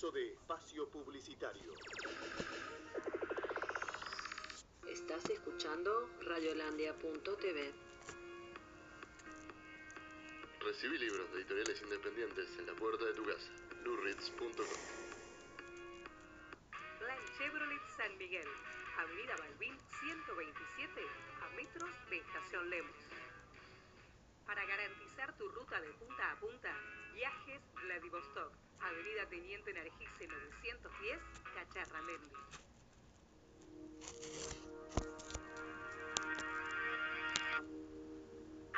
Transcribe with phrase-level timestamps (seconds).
[0.00, 1.72] Comienzo de espacio publicitario.
[4.88, 7.74] Estás escuchando radiolandia.tv.
[10.60, 13.52] Recibí libros de editoriales independientes en la puerta de tu casa.
[13.84, 14.66] lurritz.com
[16.98, 18.48] Plan Chevrolet San Miguel,
[18.96, 21.02] Avenida Balbín 127,
[21.42, 22.96] a metros de Estación Lemos.
[24.46, 26.74] Para garantizar tu ruta de punta a punta,
[27.12, 28.52] Viajes Vladivostok,
[28.82, 31.20] Avenida Teniente Nargise 910,
[31.54, 32.36] Cacharramendi.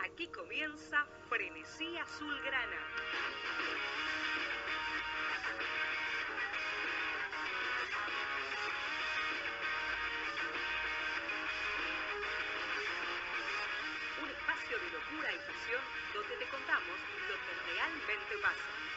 [0.04, 2.76] Aquí comienza Frenesí Azulgrana.
[14.22, 15.82] Un espacio de locura y pasión
[16.12, 16.98] donde te contamos
[17.28, 18.91] lo que realmente pasa.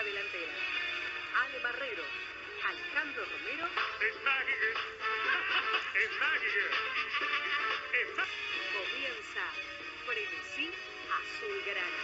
[0.00, 0.56] Delantera.
[1.44, 2.02] Ale Marrero,
[2.66, 3.68] Alejandro Romero.
[8.72, 9.44] Comienza
[10.06, 10.70] Frenesí
[11.12, 12.00] Azulgrana.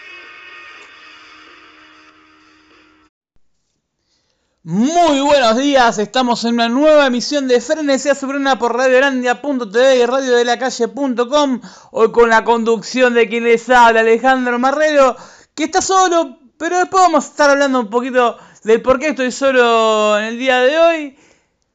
[4.65, 11.61] Muy buenos días, estamos en una nueva emisión de Frenesía Sobrana por radiolandia.tv y radiodelacalle.com
[11.93, 15.17] Hoy con la conducción de quien les habla, Alejandro Marrero,
[15.55, 19.31] que está solo, pero después vamos a estar hablando un poquito del por qué estoy
[19.31, 21.19] solo en el día de hoy.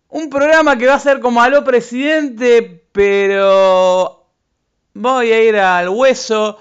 [0.10, 4.28] Un programa que va a ser como a lo presidente, pero
[4.94, 6.60] voy a ir al hueso.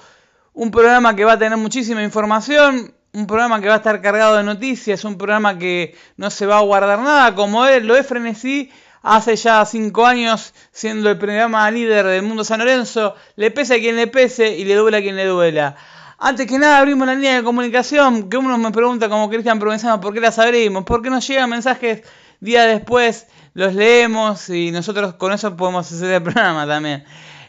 [0.55, 4.37] Un programa que va a tener muchísima información, un programa que va a estar cargado
[4.37, 8.07] de noticias, un programa que no se va a guardar nada, como es, lo es
[8.07, 8.71] Frenesí
[9.03, 13.79] hace ya cinco años, siendo el programa líder del mundo San Lorenzo, le pese a
[13.79, 15.77] quien le pese y le duela a quien le duela.
[16.25, 20.01] Antes que nada abrimos la línea de comunicación, que uno me pregunta como Cristian Provenzano,
[20.01, 20.85] ¿por qué las abrimos?
[20.85, 22.03] Porque nos llegan mensajes
[22.39, 27.03] día después, los leemos y nosotros con eso podemos hacer el programa también.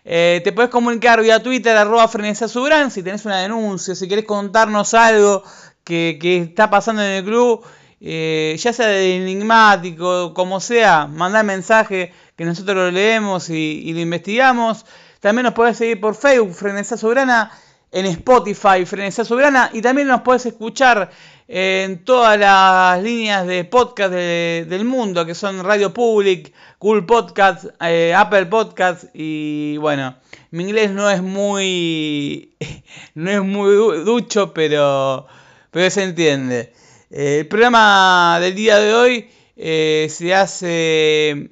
[0.04, 2.08] Eh, te puedes comunicar vía Twitter, arroba
[2.48, 5.44] Subran, si tenés una denuncia, si querés contarnos algo
[5.84, 7.64] que, que está pasando en el club,
[8.02, 13.94] eh, ya sea de enigmático, como sea, mandá mensaje que nosotros lo leemos y, y
[13.94, 14.84] lo investigamos.
[15.20, 17.52] También nos podés seguir por Facebook, Frenesá Sobrana,
[17.94, 21.10] en Spotify, Frenesá Sobrana, y también nos podés escuchar
[21.48, 27.66] en todas las líneas de podcast de- del mundo, que son Radio Public, Google Podcast,
[27.82, 30.16] eh, Apple Podcast, y bueno,
[30.52, 32.56] mi inglés no es muy,
[33.16, 35.28] no es muy du- ducho, pero,
[35.70, 36.74] pero se entiende.
[37.12, 41.52] Eh, el programa del día de hoy eh, se hace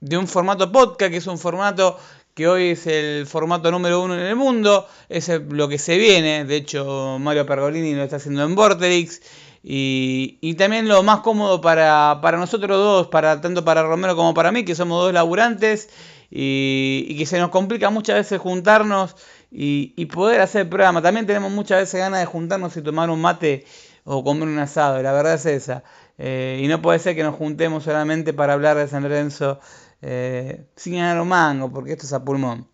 [0.00, 1.98] de un formato podcast, que es un formato
[2.40, 6.46] que hoy es el formato número uno en el mundo, es lo que se viene,
[6.46, 9.20] de hecho Mario Pergolini lo está haciendo en Vorterix,
[9.62, 14.32] y, y también lo más cómodo para, para nosotros dos, para, tanto para Romero como
[14.32, 15.90] para mí, que somos dos laburantes,
[16.30, 19.16] y, y que se nos complica muchas veces juntarnos
[19.52, 21.02] y, y poder hacer el programa.
[21.02, 23.66] También tenemos muchas veces ganas de juntarnos y tomar un mate
[24.04, 25.82] o comer un asado, la verdad es esa.
[26.16, 29.60] Eh, y no puede ser que nos juntemos solamente para hablar de San Lorenzo
[30.02, 32.66] eh, sin ganar un mango, porque esto es a pulmón.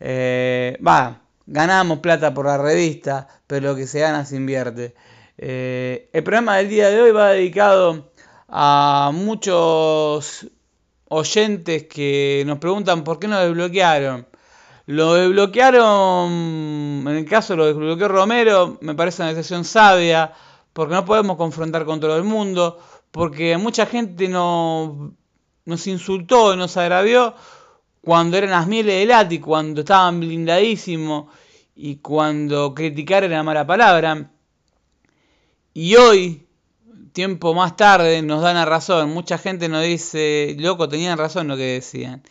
[0.00, 4.94] Eh, Va, ganamos plata por la revista, pero lo que se gana se invierte.
[5.38, 8.10] Eh, el programa del día de hoy va dedicado
[8.48, 10.46] a muchos
[11.08, 14.26] oyentes que nos preguntan por qué nos desbloquearon.
[14.86, 20.32] Lo desbloquearon, en el caso lo desbloqueó Romero, me parece una decisión sabia,
[20.72, 22.78] porque no podemos confrontar con todo el mundo,
[23.10, 25.14] porque mucha gente no,
[25.66, 27.34] nos insultó y nos agravió
[28.00, 31.26] cuando eran las mieles del Lati, cuando estaban blindadísimos
[31.74, 34.30] y cuando criticar era mala palabra.
[35.74, 36.46] Y hoy,
[37.12, 39.10] tiempo más tarde, nos dan la razón.
[39.10, 42.22] Mucha gente nos dice, loco, tenían razón lo que decían.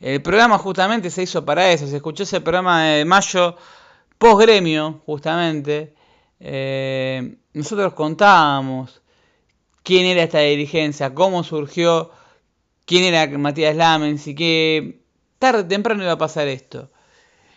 [0.00, 1.86] El programa justamente se hizo para eso.
[1.86, 3.56] Se escuchó ese programa de mayo,
[4.18, 5.94] post gremio, justamente.
[6.38, 9.02] Eh, nosotros contábamos
[9.82, 12.10] quién era esta dirigencia, cómo surgió,
[12.86, 15.00] quién era Matías Lamens y que
[15.38, 16.90] tarde o temprano iba a pasar esto.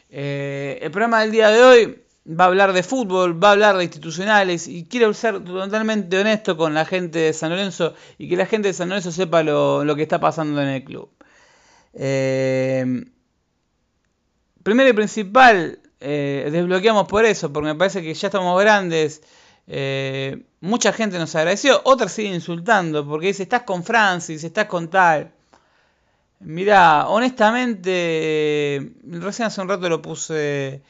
[0.10, 3.78] Eh, el programa del día de hoy va a hablar de fútbol, va a hablar
[3.78, 8.36] de institucionales y quiero ser totalmente honesto con la gente de San Lorenzo y que
[8.36, 11.10] la gente de San Lorenzo sepa lo, lo que está pasando en el club.
[11.94, 13.06] Eh,
[14.64, 19.22] primero y principal, eh, desbloqueamos por eso, porque me parece que ya estamos grandes,
[20.62, 25.32] mucha gente nos agradeció, otras siguen insultando porque dice, estás con Francis, estás con tal.
[26.40, 30.82] Mira, honestamente, recién hace un rato lo puse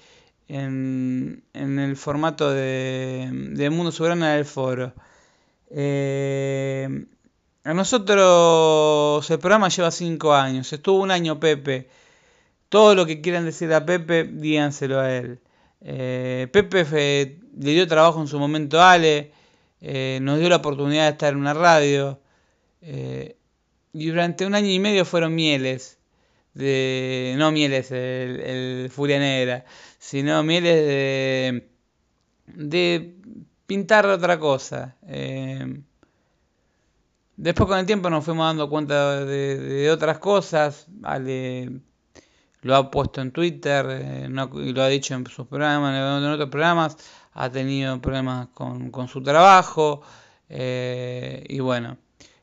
[0.47, 4.93] en, el formato de, de Mundo Soberano del foro.
[5.71, 7.05] Eh,
[7.63, 11.89] a nosotros el programa lleva 5 años, estuvo un año Pepe.
[12.69, 15.39] Todo lo que quieran decir a Pepe, díganselo a él.
[15.81, 19.31] Eh, Pepe le dio trabajo en su momento a Ale,
[19.81, 22.19] eh, nos dio la oportunidad de estar en una radio.
[22.81, 23.37] Eh,
[23.93, 25.97] y durante un año y medio fueron mieles.
[26.53, 29.65] De, no mieles, el, el Furia Negra,
[29.97, 31.69] sino mieles de,
[32.47, 33.15] de
[33.65, 34.97] pintar otra cosa.
[37.37, 40.87] después con el tiempo nos fuimos dando cuenta de, de otras cosas.
[42.61, 46.49] Lo ha puesto en Twitter eh, y lo ha dicho en sus programas, en otros
[46.49, 46.97] programas,
[47.39, 50.01] ha tenido problemas con, su trabajo
[50.49, 51.97] eh, y bueno,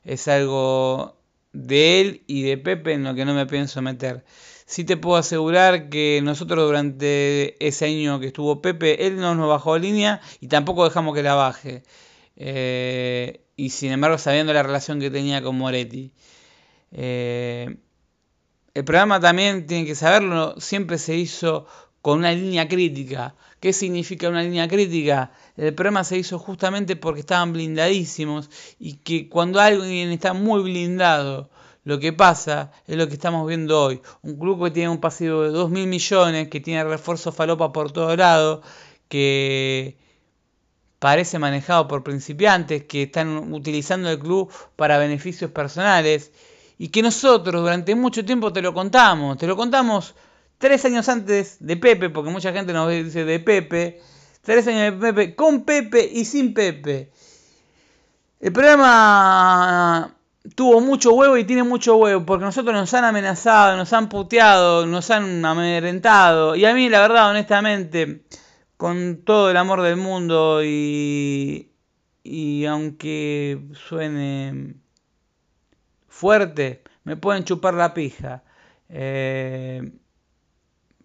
[0.05, 1.19] es algo
[1.53, 4.25] de él y de Pepe en lo que no me pienso meter.
[4.65, 9.51] Sí te puedo asegurar que nosotros durante ese año que estuvo Pepe, él no nos
[9.51, 11.83] bajó línea y tampoco dejamos que la baje.
[12.37, 16.11] Eh, y sin embargo sabiendo la relación que tenía con Moretti.
[16.91, 21.67] El programa también, tiene que saberlo, siempre se hizo
[22.07, 23.35] con una línea crítica.
[23.59, 25.33] ¿Qué significa una línea crítica?
[25.57, 28.49] El programa se hizo justamente porque estaban blindadísimos
[28.79, 31.51] y que cuando alguien está muy blindado,
[31.83, 34.01] lo que pasa es lo que estamos viendo hoy.
[34.23, 37.91] Un club que tiene un pasivo de 2 mil millones, que tiene refuerzo falopa por
[37.91, 38.63] todo lado,
[39.09, 39.97] que
[41.01, 46.31] parece manejado por principiantes, que están utilizando el club para beneficios personales
[46.79, 50.15] y que nosotros durante mucho tiempo te lo contamos, te lo contamos
[50.59, 54.01] tres años antes de Pepe, porque mucha gente nos dice de Pepe,
[54.43, 57.11] tres años de Pepe, con Pepe y sin Pepe.
[58.41, 60.15] El programa
[60.55, 64.87] tuvo mucho huevo y tiene mucho huevo, porque nosotros nos han amenazado, nos han puteado,
[64.87, 68.23] nos han amedrentado, y a mí la verdad, honestamente,
[68.77, 71.73] con todo el amor del mundo y,
[72.23, 74.75] y aunque suene
[76.09, 78.43] fuerte, me pueden chupar la pija.
[78.89, 79.93] Eh,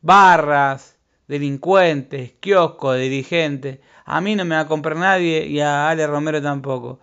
[0.01, 3.80] barras, delincuentes, kioscos, dirigentes.
[4.06, 7.00] A mí no me va a comprar nadie y a Ale Romero tampoco.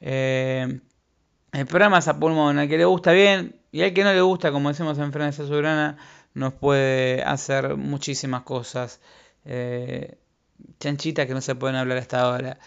[0.00, 0.80] Eh,
[1.52, 4.20] el programa es a pulmón, al que le gusta bien y al que no le
[4.20, 5.98] gusta, como decimos en Francia Soberana,
[6.34, 9.00] nos puede hacer muchísimas cosas.
[9.44, 10.18] Eh,
[10.80, 12.58] chanchitas que no se pueden hablar hasta ahora.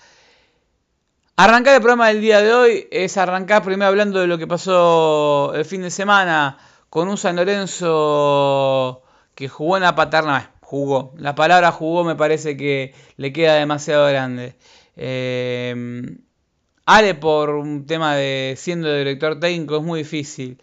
[1.35, 5.53] Arrancar el programa del día de hoy es arrancar primero hablando de lo que pasó
[5.55, 6.57] el fin de semana
[6.89, 9.03] con un San Lorenzo
[9.39, 10.51] que jugó en la paterna.
[10.59, 11.13] Jugó.
[11.17, 14.55] La palabra jugó me parece que le queda demasiado grande.
[14.97, 15.73] Eh,
[16.85, 20.61] Ale por un tema de siendo director técnico es muy difícil.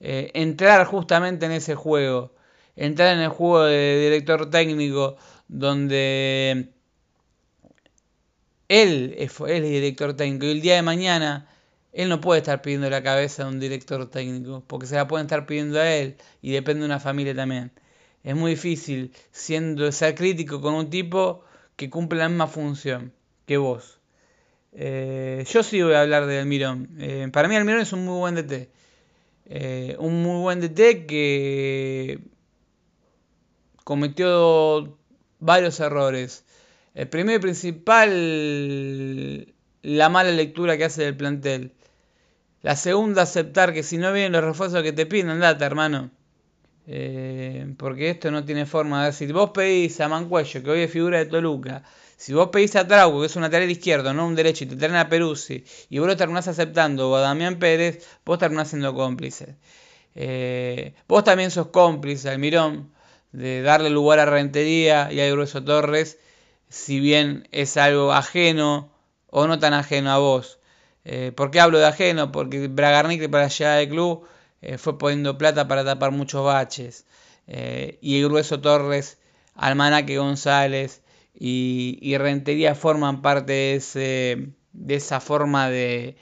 [0.00, 2.32] Eh, entrar justamente en ese juego.
[2.74, 6.70] Entrar en el juego de director técnico donde
[8.68, 11.48] él es, el director técnico y el día de mañana
[11.92, 15.26] él no puede estar pidiendo la cabeza de un director técnico porque se la pueden
[15.26, 17.70] estar pidiendo a él y depende de una familia también.
[18.26, 21.44] Es muy difícil siendo ser crítico con un tipo
[21.76, 23.12] que cumple la misma función
[23.46, 24.00] que vos.
[24.72, 26.88] Eh, yo sí voy a hablar de Almirón.
[26.98, 28.68] Eh, para mí Almirón es un muy buen DT.
[29.44, 32.18] Eh, un muy buen DT que
[33.84, 34.98] cometió
[35.38, 36.44] varios errores
[36.94, 41.74] el primero y principal, la mala lectura que hace del plantel.
[42.62, 46.10] La segunda, aceptar que si no vienen los refuerzos que te piden, andate, hermano.
[46.86, 49.32] Eh, porque esto no tiene forma de decir.
[49.32, 51.82] Vos pedís a Mancuello, que hoy es figura de Toluca.
[52.16, 54.76] Si vos pedís a Trauco, que es un lateral izquierdo, no un derecho, y te
[54.76, 58.94] traen a Peruzzi, y vos lo terminás aceptando, o a Damián Pérez, vos terminás siendo
[58.94, 59.56] cómplice.
[60.14, 62.92] Eh, vos también sos cómplice, Almirón,
[63.32, 66.18] de darle lugar a Rentería y a Grueso Torres
[66.68, 68.90] si bien es algo ajeno
[69.28, 70.58] o no tan ajeno a vos.
[71.04, 72.32] Eh, ¿Por qué hablo de ajeno?
[72.32, 74.26] Porque Bragarnik para allá del club
[74.62, 77.06] eh, fue poniendo plata para tapar muchos baches.
[77.46, 79.18] Eh, y el Grueso Torres,
[79.54, 81.02] Almanaque González
[81.38, 86.16] y, y Rentería forman parte de, ese, de esa forma de,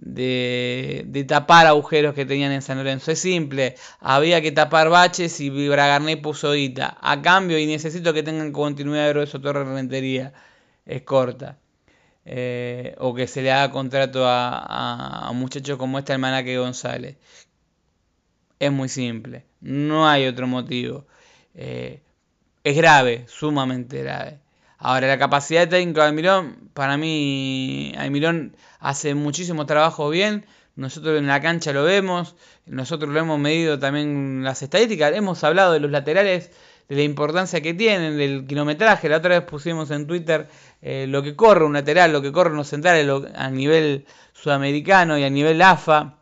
[0.00, 3.12] de, tapar agujeros que tenían en San Lorenzo.
[3.12, 6.96] Es simple, había que tapar baches y Bragarné puso guita.
[7.00, 10.32] A cambio, y necesito que tengan continuidad de eso Torre Rentería,
[10.84, 11.58] es corta.
[12.28, 17.16] Eh, o que se le haga contrato a, a, muchachos como este Almanaque González.
[18.58, 21.06] Es muy simple, no hay otro motivo.
[21.54, 22.00] Eh,
[22.64, 24.40] es grave, sumamente grave.
[24.78, 30.46] Ahora, la capacidad técnica de Almirón, para mí, Almirón hace muchísimo trabajo bien.
[30.74, 32.36] Nosotros en la cancha lo vemos,
[32.66, 36.50] nosotros lo hemos medido también las estadísticas, hemos hablado de los laterales,
[36.88, 39.08] de la importancia que tienen, del kilometraje.
[39.08, 40.48] La otra vez pusimos en Twitter
[40.82, 45.24] eh, lo que corre un lateral, lo que corre los centrales a nivel sudamericano y
[45.24, 46.18] a nivel AFA.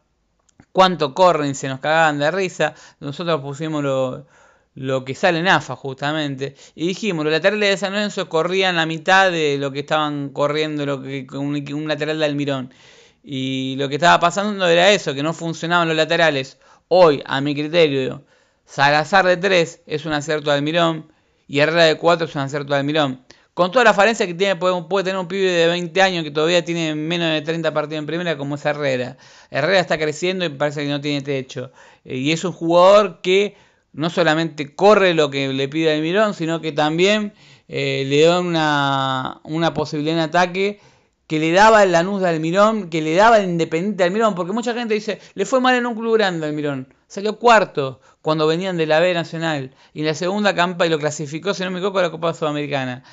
[0.73, 2.75] Cuánto corren, se nos cagaban de risa.
[3.01, 4.27] Nosotros pusimos lo,
[4.75, 6.57] lo que sale en AFA justamente.
[6.75, 10.85] Y dijimos, los laterales de San Lorenzo corrían la mitad de lo que estaban corriendo
[10.87, 12.75] lo que, un, lateral de Almirón.
[13.23, 16.59] Y lo que estaba pasando era eso, que no funcionaban los laterales.
[16.89, 18.25] Hoy, a mi criterio,
[18.67, 21.13] Salazar de 3 es un acierto de Almirón
[21.47, 23.25] y Herrera de 4 es un acierto de Almirón.
[23.55, 26.65] Con toda la falencia que tiene, puede, tener un pibe de 20 años que todavía
[26.65, 29.17] tiene menos de 30 partidos en primera, como es Herrera.
[29.49, 31.71] Herrera está creciendo y parece que no tiene techo.
[32.05, 33.57] Eh, y es un jugador que
[33.93, 37.33] no solamente corre lo que le pide Almirón, sino que también
[37.69, 40.81] eh, le da una, una, posibilidad en ataque
[41.29, 44.53] que le daba el Lanús de Almirón, que le daba el Independiente de Almirón, porque
[44.53, 48.77] mucha gente dice, le fue mal en un club grande Almirón, salió cuarto cuando venían
[48.77, 51.79] de la B Nacional, y en la segunda campa y lo clasificó, si no me
[51.79, 53.05] equivoco, a la Copa Sudamericana,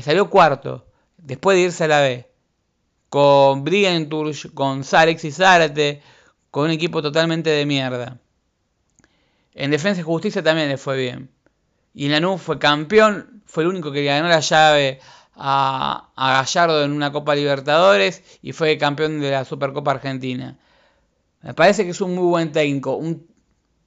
[0.00, 0.86] salió cuarto,
[1.18, 2.30] después de irse a la B,
[3.08, 6.02] con Brigenturch, con Sarex y Zárate,
[6.50, 8.18] con un equipo totalmente de mierda.
[9.54, 11.30] En Defensa y Justicia también le fue bien.
[11.92, 15.00] Y en Lanús fue campeón, fue el único que ganó la llave
[15.34, 20.56] a, Gallardo en una Copa Libertadores y fue campeón de la Supercopa Argentina.
[21.42, 22.94] Me parece que es un muy buen técnico.
[22.94, 23.26] Un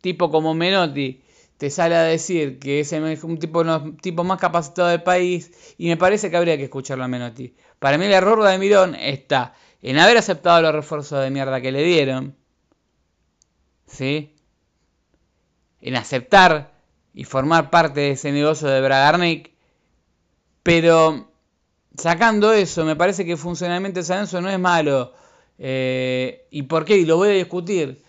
[0.01, 1.22] tipo como Menotti
[1.63, 3.63] te sale a decir que es un tipo,
[4.01, 7.55] tipo más capacitado del país y me parece que habría que escucharlo a Menotti.
[7.79, 11.71] Para mí el error de Mirón está en haber aceptado los refuerzos de mierda que
[11.71, 12.35] le dieron.
[13.87, 14.35] ¿Sí?
[15.79, 16.73] en aceptar
[17.13, 19.53] y formar parte de ese negocio de Bragarnik.
[20.63, 21.31] Pero
[21.97, 25.13] sacando eso, me parece que el funcionamiento de San Lorenzo no es malo.
[25.57, 26.97] Eh, ¿Y por qué?
[26.97, 28.03] Y lo voy a discutir.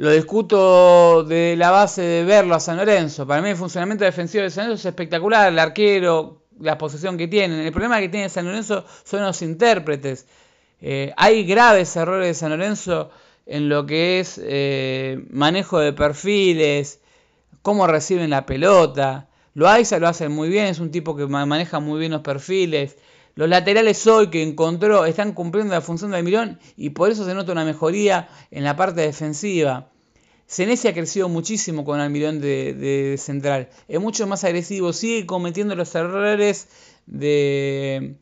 [0.00, 3.26] Lo discuto de la base de verlo a San Lorenzo.
[3.26, 5.52] Para mí el funcionamiento defensivo de San Lorenzo es espectacular.
[5.52, 7.60] El arquero, la posición que tienen.
[7.60, 10.26] El problema que tiene San Lorenzo son los intérpretes.
[10.80, 13.10] Eh, hay graves errores de San Lorenzo
[13.44, 17.00] en lo que es eh, manejo de perfiles,
[17.60, 19.28] cómo reciben la pelota.
[19.52, 22.96] Loaiza lo hace muy bien, es un tipo que maneja muy bien los perfiles.
[23.34, 27.34] Los laterales hoy que encontró están cumpliendo la función de Almirón y por eso se
[27.34, 29.89] nota una mejoría en la parte defensiva.
[30.50, 33.68] Senesi ha crecido muchísimo con Almirón de, de central.
[33.86, 36.66] Es mucho más agresivo, sigue cometiendo los errores
[37.06, 38.16] de,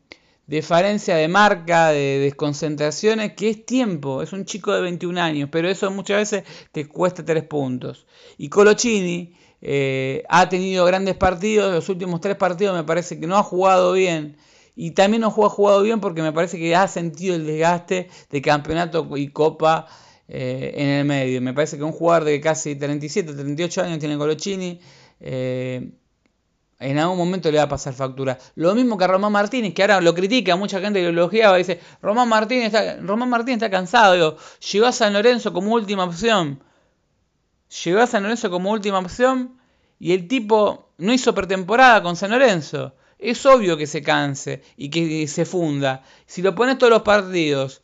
[0.45, 5.49] de falencia de marca, de desconcentraciones, que es tiempo, es un chico de 21 años,
[5.51, 8.05] pero eso muchas veces te cuesta 3 puntos.
[8.37, 9.33] Y Colochini
[9.63, 13.93] eh, ha tenido grandes partidos, los últimos 3 partidos me parece que no ha jugado
[13.93, 14.37] bien.
[14.75, 18.41] Y también no ha jugado bien porque me parece que ha sentido el desgaste de
[18.43, 19.87] campeonato y copa
[20.29, 21.41] eh, en el medio.
[21.41, 24.79] Me parece que un jugador de casi 37, 38 años tiene Colochini.
[25.19, 25.91] Eh,
[26.79, 28.37] en algún momento le va a pasar factura.
[28.55, 31.79] Lo mismo que a Román Martínez, que ahora lo critica, mucha gente lo elogiaba, dice,
[32.01, 34.37] Román Martínez está, Román Martínez está cansado,
[34.71, 36.63] llegó a San Lorenzo como última opción.
[37.83, 39.59] Llegó a San Lorenzo como última opción
[39.99, 42.93] y el tipo no hizo pretemporada con San Lorenzo.
[43.17, 46.03] Es obvio que se canse y que se funda.
[46.25, 47.81] Si lo pones todos los partidos,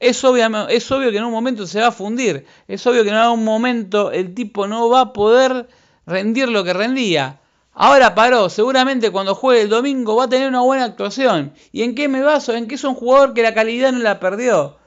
[0.00, 2.46] es obvio, es obvio que en un momento se va a fundir.
[2.66, 5.68] Es obvio que en algún momento el tipo no va a poder
[6.06, 7.40] rendir lo que rendía.
[7.72, 11.52] Ahora paró, seguramente cuando juegue el domingo va a tener una buena actuación.
[11.70, 12.54] ¿Y en qué me baso?
[12.54, 14.78] En que es un jugador que la calidad no la perdió.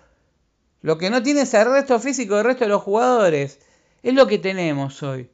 [0.81, 3.59] Lo que no tiene es el resto físico del resto de los jugadores.
[4.03, 5.29] Es lo que tenemos hoy.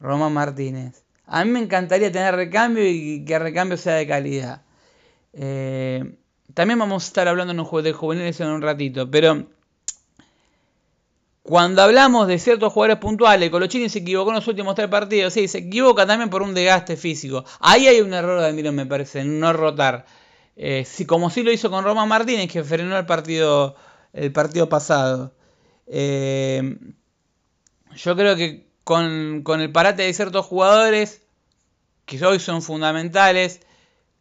[0.00, 1.04] Román Martínez.
[1.26, 4.62] A mí me encantaría tener recambio y que el recambio sea de calidad.
[5.32, 6.16] Eh,
[6.54, 9.46] también vamos a estar hablando de juveniles en un ratito, pero
[11.42, 15.46] cuando hablamos de ciertos jugadores puntuales, Colochini se equivocó en los últimos tres partidos, sí,
[15.46, 17.44] se equivoca también por un desgaste físico.
[17.60, 20.06] Ahí hay un error de Almirón, me parece, en no rotar.
[20.56, 23.76] Eh, como sí lo hizo con Roma Martínez, que frenó el partido,
[24.14, 25.34] el partido pasado.
[25.86, 26.78] Eh,
[27.94, 31.22] yo creo que con, el parate de ciertos jugadores,
[32.06, 33.60] que hoy son fundamentales,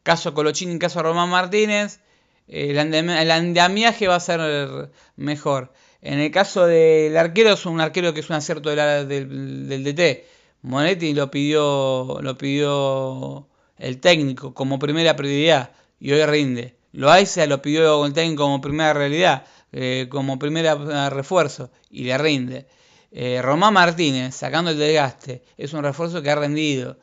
[0.03, 2.01] caso Colochini, caso Román Martínez,
[2.47, 5.73] el, andamiaje va a ser mejor.
[6.01, 10.25] En el caso del arquero, es un arquero que es un acierto del, del, DT.
[10.63, 13.47] Monetti lo pidió, lo pidió
[13.77, 16.75] el técnico como primera prioridad y hoy rinde.
[16.91, 22.17] Loaiza lo pidió el técnico como primera realidad, eh, como primera eh, refuerzo y le
[22.17, 22.67] rinde.
[23.12, 26.97] Eh, Román Martínez, sacando el desgaste, es un refuerzo que ha rendido.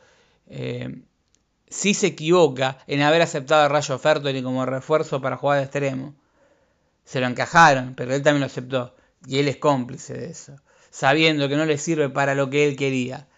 [1.71, 6.15] Sí se equivoca en haber aceptado a Rayo Fertoli como refuerzo para jugar de extremo.
[7.05, 8.95] Se lo encajaron, pero él también lo aceptó.
[9.27, 10.57] Y él es cómplice de eso,
[10.91, 13.29] sabiendo que no le sirve para lo que él quería.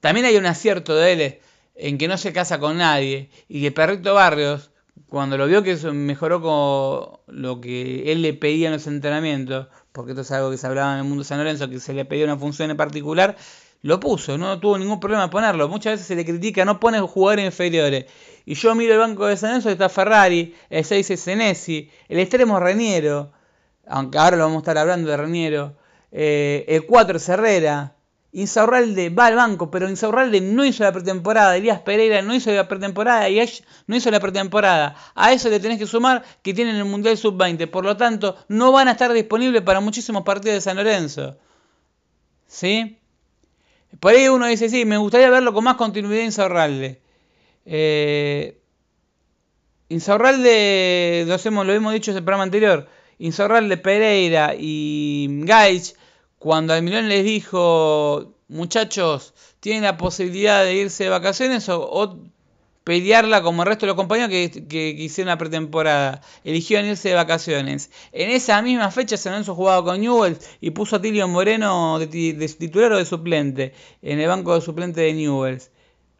[0.00, 1.38] También hay un acierto de él
[1.74, 4.70] en que no se casa con nadie y que Perrito Barrios,
[5.08, 10.12] cuando lo vio que mejoró con lo que él le pedía en los entrenamientos, porque
[10.12, 12.24] esto es algo que se hablaba en el mundo San Lorenzo, que se le pedía
[12.24, 13.36] una función en particular,
[13.82, 15.68] lo puso, no tuvo ningún problema en ponerlo.
[15.68, 18.06] Muchas veces se le critica, no pone jugadores inferiores.
[18.44, 22.18] Y yo miro el banco de San Lorenzo, está Ferrari, el 6 es Senesi, el
[22.18, 23.32] extremo Reniero,
[23.86, 25.76] aunque ahora lo vamos a estar hablando de Reniero,
[26.12, 27.96] eh, el 4 es Herrera,
[28.34, 32.66] Insaurralde va al banco, pero Insaurralde no hizo la pretemporada, Elías Pereira no hizo la
[32.66, 34.96] pretemporada y Ash no hizo la pretemporada.
[35.14, 38.72] A eso le tenés que sumar que tienen el Mundial Sub-20, por lo tanto no
[38.72, 41.36] van a estar disponibles para muchísimos partidos de San Lorenzo.
[42.46, 43.01] ¿Sí?
[44.00, 47.00] Por ahí uno dice, sí, me gustaría verlo con más continuidad Insaurralde.
[47.64, 48.58] Eh,
[49.88, 55.94] Insaurralde, lo, hacemos, lo hemos dicho en el programa anterior, Insaurralde, Pereira y Gaich
[56.38, 62.18] cuando Almirón les dijo, muchachos, tienen la posibilidad de irse de vacaciones o,
[62.84, 66.20] pelearla como el resto de los compañeros que, que, hicieron la pretemporada.
[66.44, 67.90] Eligieron irse de vacaciones.
[68.12, 72.06] En esa misma fecha San Lorenzo jugaba con Newell's y puso a Tilio Moreno de,
[72.06, 75.70] titular o de suplente en el banco de suplente de Newell's.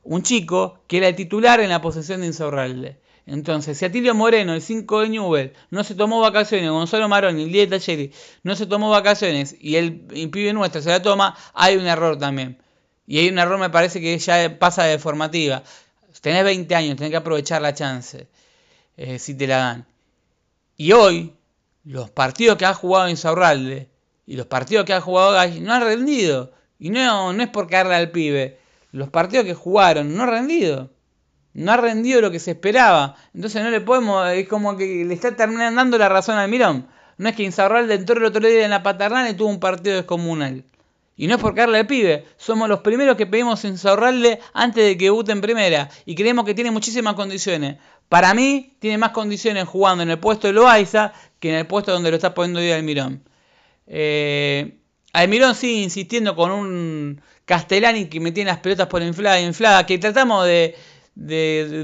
[0.05, 3.01] Un chico que era el titular en la posesión de Insaurralde.
[3.25, 7.53] Entonces, si Atilio Moreno, el 5 de Newell, no se tomó vacaciones, Gonzalo Maroni, el
[7.53, 11.37] 10 de Talleri, no se tomó vacaciones y el, el pibe nuestro se la toma,
[11.55, 12.59] hay un error también.
[13.07, 15.63] Y hay un error, me parece que ya pasa de formativa.
[16.21, 18.29] Tenés 20 años, tenés que aprovechar la chance,
[18.97, 19.87] eh, si te la dan.
[20.77, 21.35] Y hoy,
[21.85, 23.89] los partidos que ha jugado Insaurralde
[24.27, 26.53] y los partidos que ha jugado Gay no han rendido.
[26.79, 28.59] Y no, no es por caerle al pibe.
[28.91, 30.91] Los partidos que jugaron no han rendido
[31.55, 33.17] no ha rendido lo que se esperaba.
[33.35, 36.89] Entonces no le podemos, es como que le está terminando dando la razón al Mirón.
[37.19, 39.97] No es que Insaurralde entró el otro día en la paternal y tuvo un partido
[39.97, 40.65] descomunal.
[41.17, 44.97] Y no es por carle al pibe, somos los primeros que pedimos Insaurralde antes de
[44.97, 45.91] que debute en primera.
[46.07, 47.77] Y creemos que tiene muchísimas condiciones.
[48.09, 51.93] Para mí, tiene más condiciones jugando en el puesto de Loaiza que en el puesto
[51.93, 53.23] donde lo está poniendo hoy Almirón.
[53.87, 54.79] Eh,
[55.13, 59.99] Almirón sigue insistiendo con un Castellani que me tiene las pelotas por inflada, inflada, que
[59.99, 60.75] tratamos de,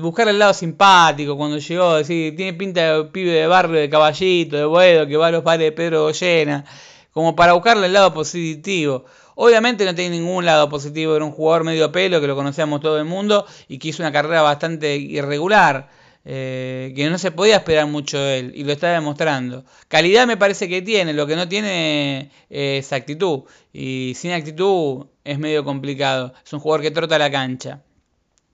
[0.00, 4.56] buscar el lado simpático cuando llegó, decir, tiene pinta de pibe de barrio, de caballito,
[4.56, 6.64] de buedo, que va a los padres de Pedro Goyena,
[7.12, 9.04] como para buscarle el lado positivo.
[9.34, 12.98] Obviamente no tiene ningún lado positivo, era un jugador medio pelo que lo conocíamos todo
[12.98, 15.88] el mundo y que hizo una carrera bastante irregular.
[16.30, 19.64] Eh, que no se podía esperar mucho de él y lo está demostrando.
[19.88, 25.38] Calidad me parece que tiene, lo que no tiene es actitud y sin actitud es
[25.38, 26.34] medio complicado.
[26.44, 27.82] Es un jugador que trota la cancha.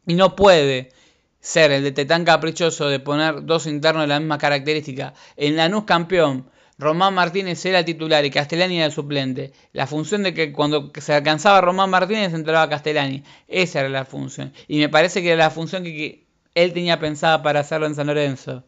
[0.07, 0.93] Y no puede
[1.41, 5.15] ser el de Tetán caprichoso de poner dos internos de la misma característica.
[5.37, 9.53] En Lanús campeón, Román Martínez era titular y Castellani era el suplente.
[9.73, 13.23] La función de que cuando se alcanzaba Román Martínez entraba Castellani.
[13.49, 14.53] Esa era la función.
[14.67, 18.07] Y me parece que era la función que, él tenía pensada para hacerlo en San
[18.07, 18.65] Lorenzo.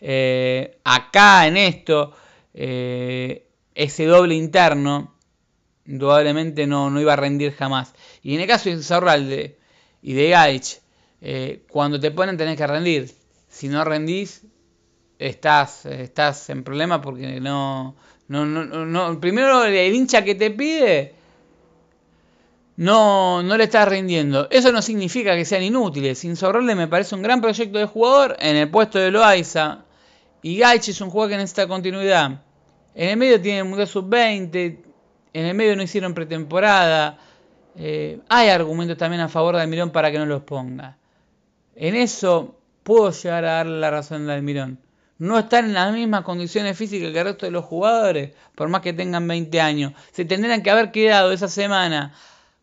[0.00, 2.12] Eh, acá en esto,
[2.54, 5.14] eh, ese doble interno,
[5.86, 7.94] indudablemente no, no iba a rendir jamás.
[8.22, 9.58] Y en el caso de Zorralde,
[10.02, 10.80] y de Gaich,
[11.20, 13.12] eh, cuando te ponen tenés que rendir.
[13.48, 14.42] Si no rendís,
[15.18, 17.94] estás, estás en problema porque no,
[18.28, 21.14] no, no, no, primero el hincha que te pide
[22.78, 24.46] no, no le estás rindiendo.
[24.50, 26.24] Eso no significa que sean inútiles.
[26.24, 29.80] Insaurralde me parece un gran proyecto de jugador en el puesto de Loaiza.
[30.42, 32.40] Y Gaich es un jugador que necesita continuidad.
[32.94, 34.78] En el medio tiene Mundial Sub-20.
[35.32, 37.18] En el medio no hicieron pretemporada.
[37.74, 40.96] Eh, hay argumentos también a favor de Almirón para que no los ponga.
[41.74, 42.54] En eso
[42.84, 44.78] puedo llegar a darle la razón a Almirón.
[45.18, 48.82] No están en las mismas condiciones físicas que el resto de los jugadores, por más
[48.82, 49.92] que tengan 20 años.
[50.12, 52.14] Se tendrían que haber quedado esa semana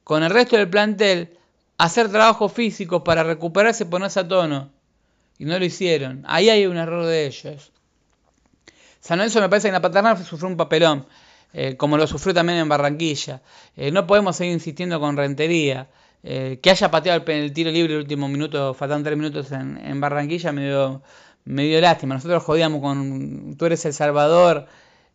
[0.03, 1.37] con el resto del plantel
[1.77, 4.71] hacer trabajo físico para recuperarse y ponerse a tono.
[5.37, 6.23] Y no lo hicieron.
[6.27, 7.71] Ahí hay un error de ellos.
[9.01, 11.05] San me parece que en la paternal sufrió un papelón.
[11.53, 13.41] Eh, como lo sufrió también en Barranquilla.
[13.75, 15.87] Eh, no podemos seguir insistiendo con Rentería.
[16.27, 20.51] Eh, que haya pateado el, tiro libre el último minuto, faltan tres minutos en, Barranquilla,
[20.51, 21.03] me dio,
[21.45, 22.15] me dio lástima.
[22.15, 24.67] Nosotros jodíamos con, tú eres El Salvador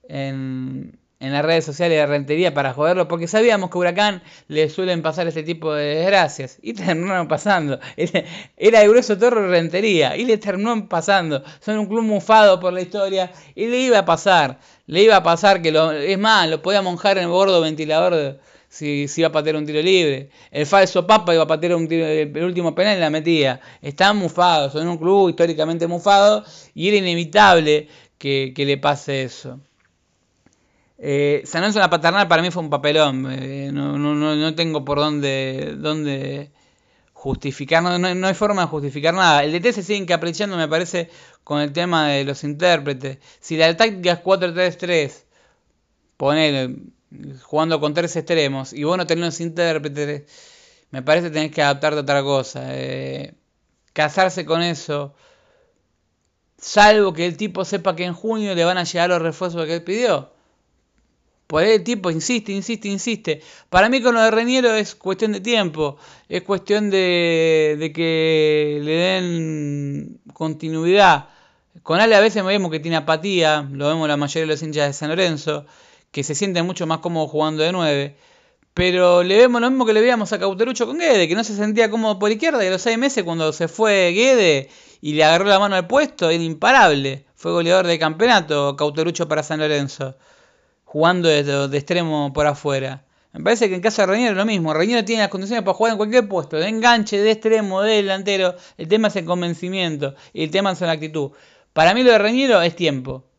[0.09, 4.71] en, en las redes sociales de Rentería para joderlo, porque sabíamos que a Huracán le
[4.71, 6.59] suelen pasar este tipo de desgracias.
[6.63, 7.79] Y terminaron pasando.
[8.57, 11.43] Era de grueso torre Rentería, y le terminó pasando.
[11.61, 14.59] Son un club mufado por la historia, y le iba a pasar.
[14.87, 15.93] Le iba a pasar que lo.
[15.93, 19.67] Es más, lo podía monjar en el gordo ventilador si, si iba a patear un
[19.67, 20.31] tiro libre.
[20.51, 23.61] El falso Papa iba a patear un tiro, el último penal y la metía.
[23.83, 29.61] Estaban mufados, son un club históricamente mufado y era inevitable que, le pase eso.
[30.99, 33.27] Eh, San Lorenzo en la paternal para mí fue un papelón.
[33.33, 36.53] Eh, no, no, no, tengo por dónde, dónde
[37.13, 39.43] justificar, no, no, hay forma de justificar nada.
[39.43, 41.11] El DT se sigue encaprichando, me parece,
[41.43, 43.19] con el tema de los intérpretes.
[43.41, 45.25] Si la táctica es 4-3-3,
[46.17, 46.71] poner
[47.43, 50.25] jugando con tres extremos y vos no tenés los intérpretes,
[50.91, 52.63] me parece que tenés que adaptarte a otra cosa.
[52.71, 53.35] Eh,
[53.93, 55.15] casarse con eso,
[56.59, 59.75] salvo que el tipo sepa que en junio le van a llegar los refuerzos que
[59.75, 60.31] él pidió.
[61.51, 63.43] Por ahí el tipo insiste, insiste, insiste.
[63.71, 65.99] Para mí con lo de Reñero es cuestión de tiempo.
[66.29, 71.29] Es cuestión de, que le den continuidad.
[71.83, 73.69] Con Ale a veces vemos que tiene apatía.
[73.73, 75.67] Lo vemos la mayoría de los hinchas de San Lorenzo.
[76.11, 78.17] Que se sienten mucho más cómodos jugando de 9.
[78.75, 81.29] Pero le vemos lo mismo que le veíamos a Cauterucho con Guede.
[81.29, 82.65] Que no se sentía cómodo por izquierda.
[82.65, 84.69] Y a los seis meses cuando se fue Guede
[85.01, 86.31] y le agarró la mano al puesto.
[86.31, 87.27] Era imparable.
[87.35, 90.17] Fue goleador de campeonato Cauterucho para San Lorenzo
[90.91, 93.05] jugando de, extremo por afuera.
[93.33, 94.75] Me parece que en caso de Reñero es lo mismo.
[94.75, 98.57] Reñero tiene las condiciones para jugar en cualquier puesto, de enganche, de extremo, de delantero.
[98.77, 101.31] El tema es el convencimiento y el tema es la actitud.
[101.73, 103.30] Para mí lo de Reñero es tiempo.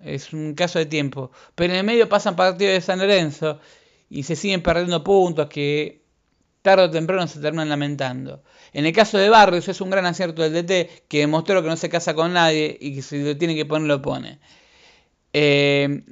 [0.00, 1.30] Es un caso de tiempo.
[1.54, 3.60] Pero en el medio pasan partidos de San Lorenzo
[4.08, 6.02] y se siguen perdiendo puntos que
[6.62, 8.42] tarde o temprano se terminan lamentando.
[8.72, 11.76] En el caso de Barrios es un gran acierto del DT que demostró que no
[11.76, 14.40] se casa con nadie y que si lo tiene que poner lo pone.
[15.32, 16.02] Eh,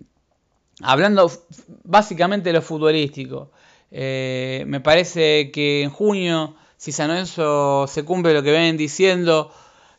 [0.81, 1.31] hablando
[1.83, 3.51] básicamente de lo futbolístico,
[3.91, 9.53] eh, me parece que en junio, si San Lorenzo se cumple lo que ven diciendo,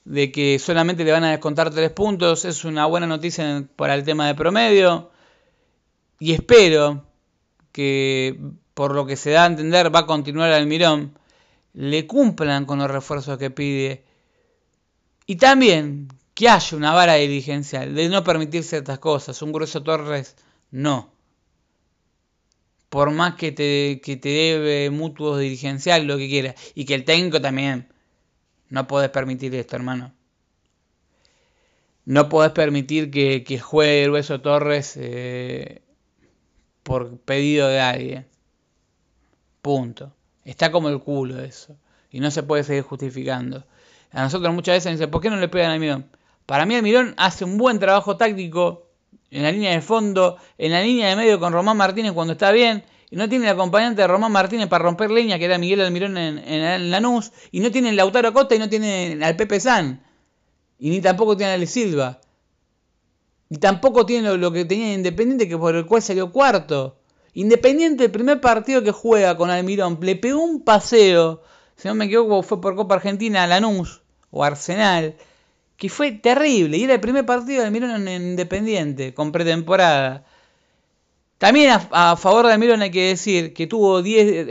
[0.06, 4.04] de que solamente le van a descontar tres puntos, es una buena noticia para el
[4.04, 5.12] tema de promedio.
[6.20, 7.06] Y espero
[7.72, 8.40] que,
[8.74, 11.18] por lo que se da a entender, va a continuar Almirón,
[11.74, 14.06] le cumplan con los refuerzos que pide.
[15.26, 19.42] Y también que haya una vara dirigencial de no permitir ciertas cosas.
[19.42, 20.36] Un grueso Torres
[20.70, 21.12] no.
[22.90, 26.56] Por más que te, que te debe mutuos dirigencial, lo que quieras.
[26.76, 27.90] Y que el técnico también.
[28.70, 30.14] No podés permitir esto, hermano.
[32.06, 35.82] No podés permitir que, que juegue el Hueso Torres eh,
[36.84, 38.28] por pedido de alguien.
[39.62, 40.14] Punto.
[40.44, 41.76] Está como el culo eso.
[42.12, 43.66] Y no se puede seguir justificando.
[44.12, 46.10] A nosotros muchas veces nos dicen, ¿por qué no le pegan a Mirón?
[46.46, 48.88] Para mí Mirón hace un buen trabajo táctico
[49.32, 52.52] en la línea de fondo, en la línea de medio con Román Martínez cuando está
[52.52, 52.86] bien,
[53.18, 56.92] no tiene el acompañante de Román Martínez para romper leña, que era Miguel Almirón en,
[56.92, 60.04] Lanús, y no tiene Lautaro Costa y no tiene al Pepe San,
[60.80, 62.20] y ni tampoco tiene al Silva,
[63.50, 66.98] y tampoco tiene lo, que tenía Independiente, que por el cual salió cuarto.
[67.34, 71.44] Independiente, el primer partido que juega con Almirón, le pegó un paseo,
[71.76, 74.02] si no me equivoco, fue por Copa Argentina a Lanús
[74.32, 75.16] o Arsenal
[75.78, 76.78] que fue terrible.
[76.78, 80.26] Y era el primer partido de Almirón en Independiente, con pretemporada.
[81.38, 84.48] También a, favor de Almirón hay que decir que tuvo 10,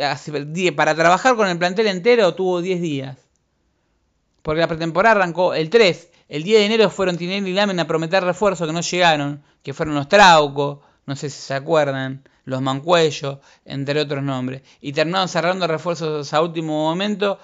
[0.76, 3.18] para trabajar con el plantel entero tuvo 10 días.
[4.42, 6.10] Porque la pretemporada arrancó el 3.
[6.28, 9.72] El 10 de enero fueron Tinelli y Lamen a prometer refuerzos que no llegaron, que
[9.72, 14.62] fueron los Trauco, no sé si se acuerdan, los Mancuello, entre otros nombres.
[14.80, 17.38] Y terminaron cerrando refuerzos a último momento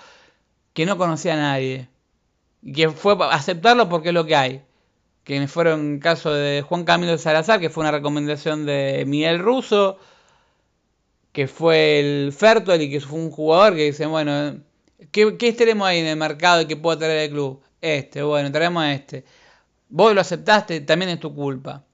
[0.75, 1.89] que no conocía a nadie.
[2.63, 4.63] Y que fue aceptarlo porque es lo que hay.
[5.25, 9.99] Que fueron caso de Juan Camilo Salazar, que fue una recomendación de Miguel Russo,
[11.33, 14.61] que fue el Fertol y que fue un jugador que dice, bueno,
[15.13, 17.63] ¿qué, qué tenemos ahí en el mercado y que pueda traer el club?
[17.81, 19.25] Este, bueno, traemos a este.
[19.89, 21.85] Vos lo aceptaste, también es tu culpa.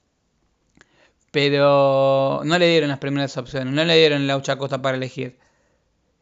[1.31, 5.39] Pero no le dieron las primeras opciones, no le dieron la Costa para elegir.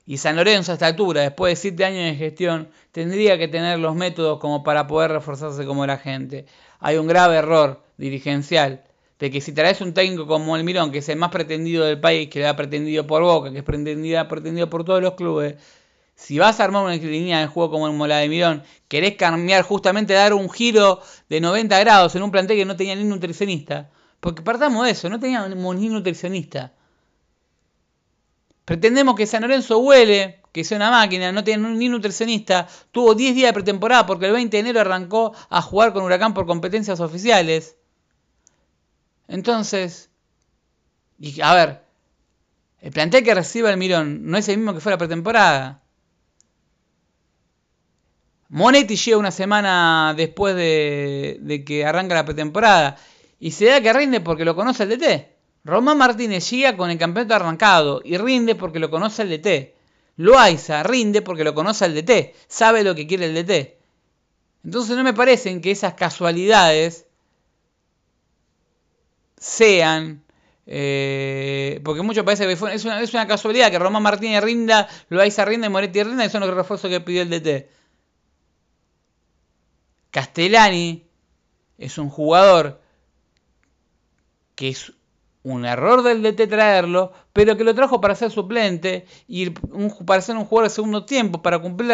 [0.07, 3.79] Y San Lorenzo a esta altura, después de 7 años de gestión, tendría que tener
[3.79, 6.47] los métodos como para poder reforzarse como la gente.
[6.87, 8.85] Hay un grave error dirigencial
[9.19, 11.99] de que si traes un técnico como el Mirón, que es el más pretendido del
[11.99, 14.29] país, que le ha pretendido por Boca, que es pretendido,
[14.69, 15.55] por todos los clubes,
[16.15, 20.13] si vas a armar una línea de juego como la de Mirón, querés cambiar justamente,
[20.13, 23.91] dar un giro de 90 grados en un plantel que no tenía ni nutricionista.
[24.21, 26.75] Porque partamos de eso, no teníamos ni nutricionista.
[28.65, 32.67] Pretendemos que San Lorenzo huele, que sea una máquina, no tiene ni nutricionista.
[32.93, 36.33] Tuvo 10 días de pretemporada porque el 20 de enero arrancó a jugar con Huracán
[36.33, 37.77] por competencias oficiales.
[39.29, 40.11] Entonces,
[41.19, 41.85] y a ver,
[42.81, 45.83] el plantel que recibe el Mirón no es el mismo que fue la pretemporada.
[48.49, 52.97] Monetti llega una semana después de, de, que arranca la pretemporada
[53.41, 55.34] y se da que rinde porque lo conoce el DT.
[55.65, 59.75] Román Martínez llega con el campeonato arrancado y rinde porque lo conoce el DT.
[60.17, 63.79] Loaiza rinde porque lo conoce el DT, sabe lo que quiere el DT.
[64.65, 67.07] Entonces no me parecen que esas casualidades
[69.37, 70.25] sean
[70.67, 75.45] eh, porque mucho parece que es una, es una casualidad que Román Martínez rinda, Loaiza
[75.45, 77.69] rinda y Moretti rinda, y son los refuerzos que pidió el DT.
[80.11, 81.05] Castellani
[81.77, 82.81] es un jugador
[84.55, 84.93] que es
[85.45, 90.37] un error del DT traerlo, pero que lo trajo para ser suplente y para ser
[90.37, 91.91] un jugador de segundo tiempo, para cumplir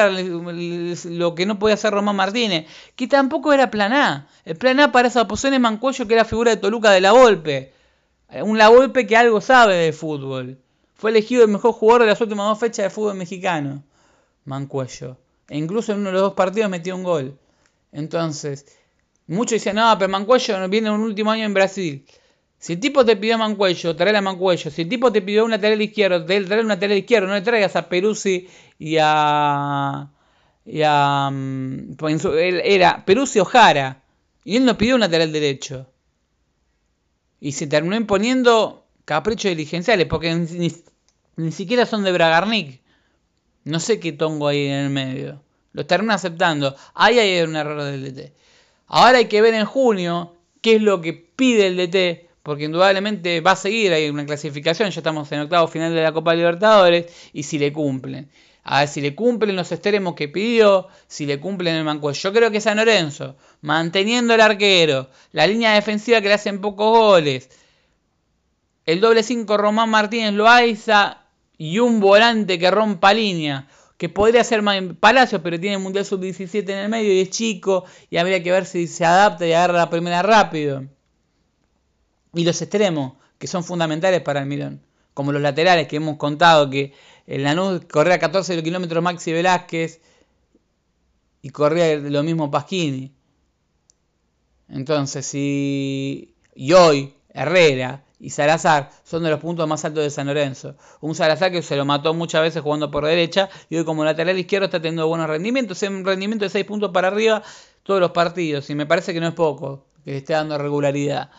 [1.06, 4.28] lo que no podía hacer Román Martínez, que tampoco era plan A.
[4.44, 7.10] El plan A para esa posición es Mancuello, que era figura de Toluca de la
[7.10, 7.72] Volpe.
[8.42, 10.56] Un La Volpe que algo sabe de fútbol.
[10.94, 13.82] Fue elegido el mejor jugador de las últimas dos fechas de fútbol mexicano,
[14.44, 15.16] Mancuello.
[15.48, 17.36] E incluso en uno de los dos partidos metió un gol.
[17.90, 18.64] Entonces,
[19.26, 22.06] muchos dicen, no, pero Mancuello viene un último año en Brasil.
[22.60, 24.70] Si el tipo te pidió Mancuello, trae a Mancuello.
[24.70, 27.26] Si el tipo te pidió un lateral izquierdo, trae un lateral izquierdo.
[27.26, 30.10] No le traigas a Peruzzi y a.
[30.66, 31.30] Y a.
[31.32, 31.96] Mm,
[32.62, 34.02] era Peruzzi o Jara.
[34.44, 35.90] Y él no pidió un lateral derecho.
[37.40, 42.82] Y se terminó imponiendo caprichos diligenciales, porque ni, siquiera son de Bragarnik.
[43.64, 45.42] No sé qué tongo ahí en el medio.
[45.72, 46.76] Lo terminó aceptando.
[46.92, 48.34] Ahí hay un error del DT.
[48.86, 53.40] Ahora hay que ver en junio qué es lo que pide el DT porque indudablemente
[53.40, 57.06] va a seguir, hay una clasificación, ya estamos en octavo final de la Copa Libertadores,
[57.32, 58.30] y si le cumplen.
[58.62, 62.12] A ver si le cumplen los extremos que pidió, si le cumplen el manco.
[62.12, 66.90] Yo creo que San Lorenzo, manteniendo el arquero, la línea defensiva que le hacen pocos
[66.90, 67.48] goles,
[68.86, 71.18] el doble 5 Román Martínez Loaiza
[71.56, 74.62] y un volante que rompa línea, que podría ser
[74.98, 78.64] Palacios, pero tiene Mundial Sub-17 en el medio y es chico, y habría que ver
[78.64, 80.84] si se adapta y agarra la primera rápido.
[82.34, 84.82] Y los extremos, que son fundamentales para el Mirón,
[85.14, 86.92] como los laterales que hemos contado, que
[87.26, 90.00] el Lanús corría 14 kilómetros Maxi Velázquez
[91.42, 93.12] y corría lo mismo Pasquini.
[94.68, 100.26] Entonces, si y hoy Herrera y Salazar son de los puntos más altos de San
[100.26, 100.76] Lorenzo.
[101.00, 104.38] Un Salazar que se lo mató muchas veces jugando por derecha y hoy como lateral
[104.38, 107.42] izquierdo está teniendo buenos rendimientos, en un rendimiento de 6 puntos para arriba
[107.82, 111.30] todos los partidos y me parece que no es poco, que esté dando regularidad.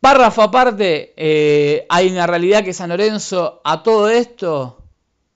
[0.00, 4.82] Párrafo aparte, eh, hay una realidad que San Lorenzo a todo esto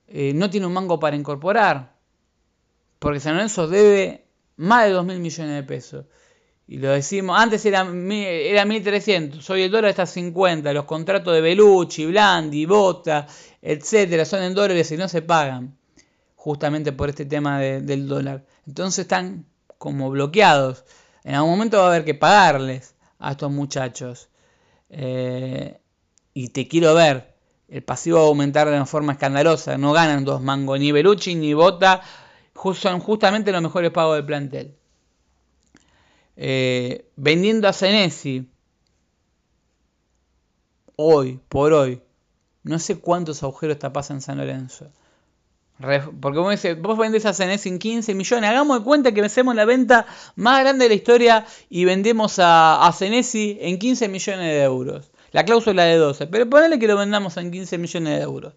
[0.09, 1.95] eh, no tiene un mango para incorporar.
[2.99, 4.25] Porque San Lorenzo debe
[4.57, 6.07] más de 2 mil millones de pesos.
[6.67, 10.73] Y lo decimos, antes era, era 1300, hoy el dólar está a 50.
[10.73, 13.27] Los contratos de Belucci, Blandi, Bota,
[13.61, 15.77] etcétera, son en dólares y no se pagan.
[16.37, 18.47] Justamente por este tema del dólar.
[18.67, 19.45] Entonces están
[19.77, 20.85] como bloqueados.
[21.23, 24.31] En algún momento va a haber que pagarles a estos muchachos.
[24.97, 25.81] Eh,
[26.35, 27.35] y te quiero ver.
[27.69, 29.77] El pasivo va a aumentar de una forma escandalosa.
[29.77, 32.03] No ganan dos mangos, ni Belucci ni Bota.
[32.75, 34.77] Son justamente los mejores pagos del plantel.
[36.37, 38.49] Eh, vendiendo a Senesi.
[40.97, 42.01] Hoy, por hoy.
[42.63, 44.93] No sé cuántos agujeros tapas en San Lorenzo.
[45.81, 48.49] Porque vos, dices, vos vendés a Senesi en 15 millones.
[48.49, 50.07] Hagamos de cuenta que hacemos la venta
[50.37, 55.11] más grande de la historia y vendemos a, a en 15 millones de euros.
[55.33, 56.29] La cláusula de 12.
[56.29, 58.55] Pero ponele que lo vendamos en 15 millones de euros.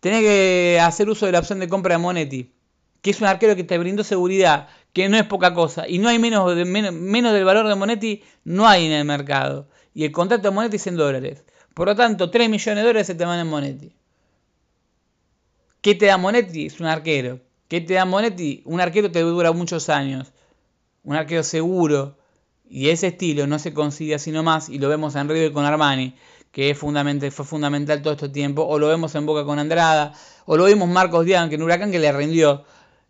[0.00, 2.52] Tenés que hacer uso de la opción de compra de Monetti.
[3.00, 4.68] Que es un arquero que te brindó seguridad.
[4.92, 5.88] Que no es poca cosa.
[5.88, 8.22] Y no hay menos del valor de Monetti.
[8.44, 9.68] No hay en el mercado.
[9.94, 11.44] Y el contrato de Monetti es en dólares.
[11.72, 13.94] Por lo tanto, 3 millones de dólares se te van en Monetti.
[15.80, 16.66] ¿Qué te da Monetti?
[16.66, 17.40] Es un arquero.
[17.68, 18.62] ¿Qué te da Monetti?
[18.66, 20.32] Un arquero te dura muchos años.
[21.04, 22.18] Un arquero seguro.
[22.68, 24.68] Y ese estilo no se consigue así nomás.
[24.68, 26.14] Y lo vemos en River con Armani,
[26.52, 28.62] que es fundamental, fue fundamental todo este tiempo.
[28.62, 30.12] O lo vemos en Boca con Andrada.
[30.44, 32.64] O lo vimos Marcos Díaz, que en Huracán que le rindió.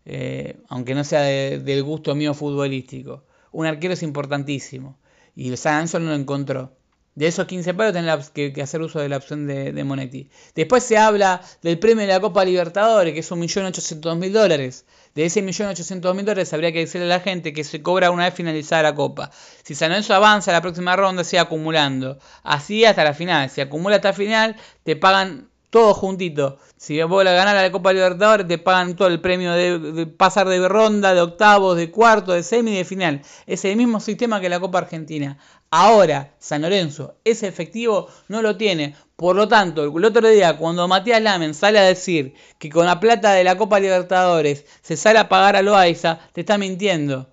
[0.05, 3.25] Eh, aunque no sea del gusto mío futbolístico.
[3.51, 4.97] Un arquero es importantísimo.
[5.35, 6.77] Y San no lo encontró.
[7.13, 10.29] De esos 15 palos tenés que, hacer uso de la opción de, Monetti.
[10.55, 14.85] Después se habla del premio de la Copa Libertadores, que es 1.800.000 dólares.
[15.13, 18.33] De ese 1.800.000 dólares habría que decirle a la gente que se cobra una vez
[18.33, 19.29] finalizada la Copa.
[19.63, 22.17] Si San Lorenzo avanza a la próxima ronda, sigue acumulando.
[22.43, 23.49] Así hasta la final.
[23.49, 26.59] Si acumula hasta la final, te pagan todo juntito.
[26.77, 30.67] Si vos la ganar la Copa Libertadores, te pagan todo el premio de, pasar de
[30.67, 33.21] ronda, de octavos, de cuarto, de semi de final.
[33.47, 35.39] Es el mismo sistema que la Copa Argentina.
[35.71, 38.95] Ahora, San Lorenzo, ese efectivo no lo tiene.
[39.15, 42.99] Por lo tanto, el otro día, cuando Matías Lamen sale a decir que con la
[42.99, 47.29] plata de la Copa Libertadores se sale a pagar a Loaiza, te está mintiendo.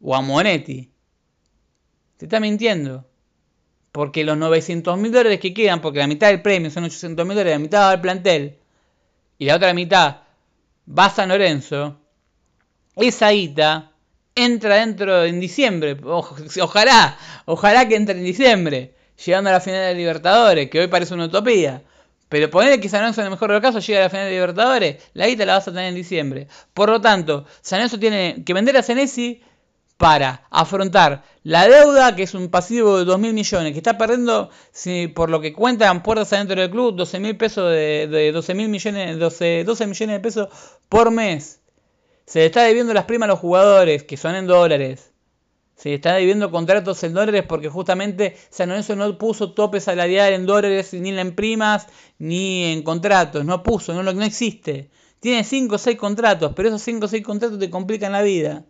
[0.00, 0.90] O a Monetti.
[2.16, 3.04] Te está mintiendo.
[3.96, 7.34] Porque los 900 mil dólares que quedan, porque la mitad del premio son 800 mil
[7.34, 8.58] dólares, la mitad va al plantel
[9.38, 10.18] y la otra mitad
[10.86, 11.98] va a San Lorenzo,
[12.94, 13.92] esa guita
[14.34, 15.96] entra dentro en diciembre.
[16.04, 21.14] ojalá, ojalá que entre en diciembre, llegando a la final de Libertadores, que hoy parece
[21.14, 21.82] una utopía.
[22.28, 24.26] Pero poner que San Lorenzo en el mejor de los casos llega a la final
[24.26, 26.48] de Libertadores, la guita la vas a tener en diciembre.
[26.74, 29.40] Por lo tanto, San Lorenzo tiene que vender a Senesi
[29.96, 34.50] para afrontar la deuda, que es un pasivo de 2 mil millones, que está perdiendo,
[34.72, 38.54] si, por lo que cuentan puertas adentro del club, 12 mil pesos de, de 12
[38.54, 40.48] mil millones, 12, 12 millones de pesos
[40.88, 41.60] por mes.
[42.26, 45.12] Se le está debiendo las primas a los jugadores, que son en dólares.
[45.76, 50.32] Se le está debiendo contratos en dólares porque justamente San Lorenzo no puso tope salarial
[50.32, 51.86] en dólares ni en primas
[52.18, 53.44] ni en contratos.
[53.44, 54.90] No puso, no, no existe.
[55.20, 58.64] Tiene 5 o 6 contratos, pero esos 5 o 6 contratos te complican la vida.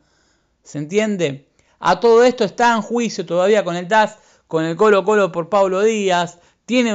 [0.67, 1.47] ¿Se entiende?
[1.79, 5.49] A todo esto está en juicio todavía con el TAS, con el Colo Colo por
[5.49, 6.41] Pablo Díaz.
[6.65, 6.93] Tiene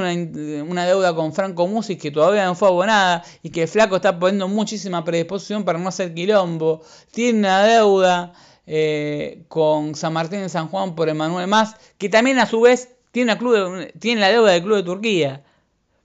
[0.62, 4.20] una, deuda con Franco Musi que todavía no fue abonada y que el Flaco está
[4.20, 6.82] poniendo muchísima predisposición para no hacer quilombo.
[7.12, 8.34] Tiene una deuda
[8.68, 12.90] eh, con San Martín de San Juan por Emanuel Más, que también a su vez
[13.12, 15.44] tiene, club tiene la deuda del Club de Turquía.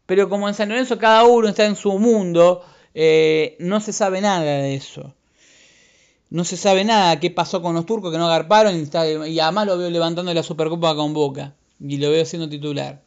[0.06, 4.20] Pero como en San Lorenzo cada uno está en su mundo, eh, no se sabe
[4.20, 5.16] nada de eso.
[6.28, 9.66] No se sabe nada qué pasó con los turcos que no agarparon y, y además
[9.66, 13.02] lo veo levantando la Supercopa con Boca y lo veo siendo titular.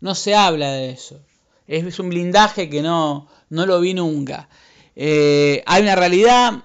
[0.00, 1.20] No se habla de eso.
[1.66, 4.48] Es, un blindaje que no, no lo vi nunca.
[4.96, 6.64] Eh, hay una realidad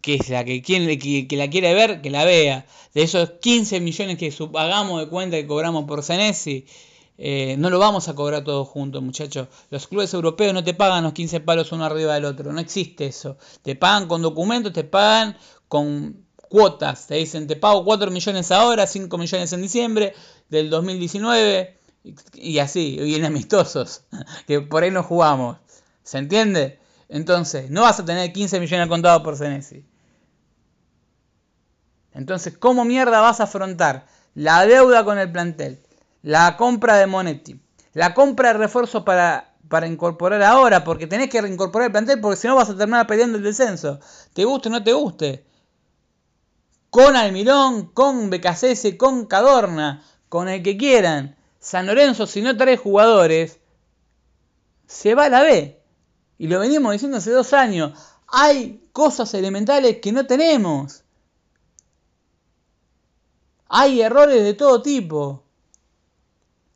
[0.00, 2.66] que es la que, quien, que, la quiere ver, que la vea.
[2.94, 6.66] De esos 15 millones que pagamos de cuenta que cobramos por Senesi,
[7.22, 9.48] eh, no lo vamos a cobrar todos juntos, muchachos.
[9.68, 12.50] Los clubes europeos no te pagan los 15 palos uno arriba del otro.
[12.50, 13.36] No existe eso.
[13.60, 15.36] Te pagan con documentos, te pagan
[15.68, 17.08] con cuotas.
[17.08, 20.14] Te dicen, te pago 4 millones ahora, 5 millones en diciembre
[20.48, 21.78] del 2019.
[22.36, 24.04] Y así, bien amistosos.
[24.46, 25.58] Que por ahí no jugamos.
[26.02, 26.78] ¿Se entiende?
[27.10, 29.84] Entonces, no vas a tener 15 millones contados por Senesi.
[32.14, 35.82] Entonces, ¿cómo mierda vas a afrontar la deuda con el plantel?
[36.22, 37.60] La compra de Monetti,
[37.92, 42.36] la compra de refuerzo para, para incorporar ahora, porque tenés que reincorporar el plantel, porque
[42.36, 44.00] si no vas a terminar peleando el descenso.
[44.32, 45.46] Te guste o no te guste.
[46.90, 51.36] Con Almirón, con Becasese, con Cadorna, con el que quieran.
[51.60, 53.60] San Lorenzo, si no trae jugadores,
[54.86, 55.80] se va a la B.
[56.38, 57.92] Y lo venimos diciendo hace dos años.
[58.26, 61.04] Hay cosas elementales que no tenemos.
[63.68, 65.44] Hay errores de todo tipo.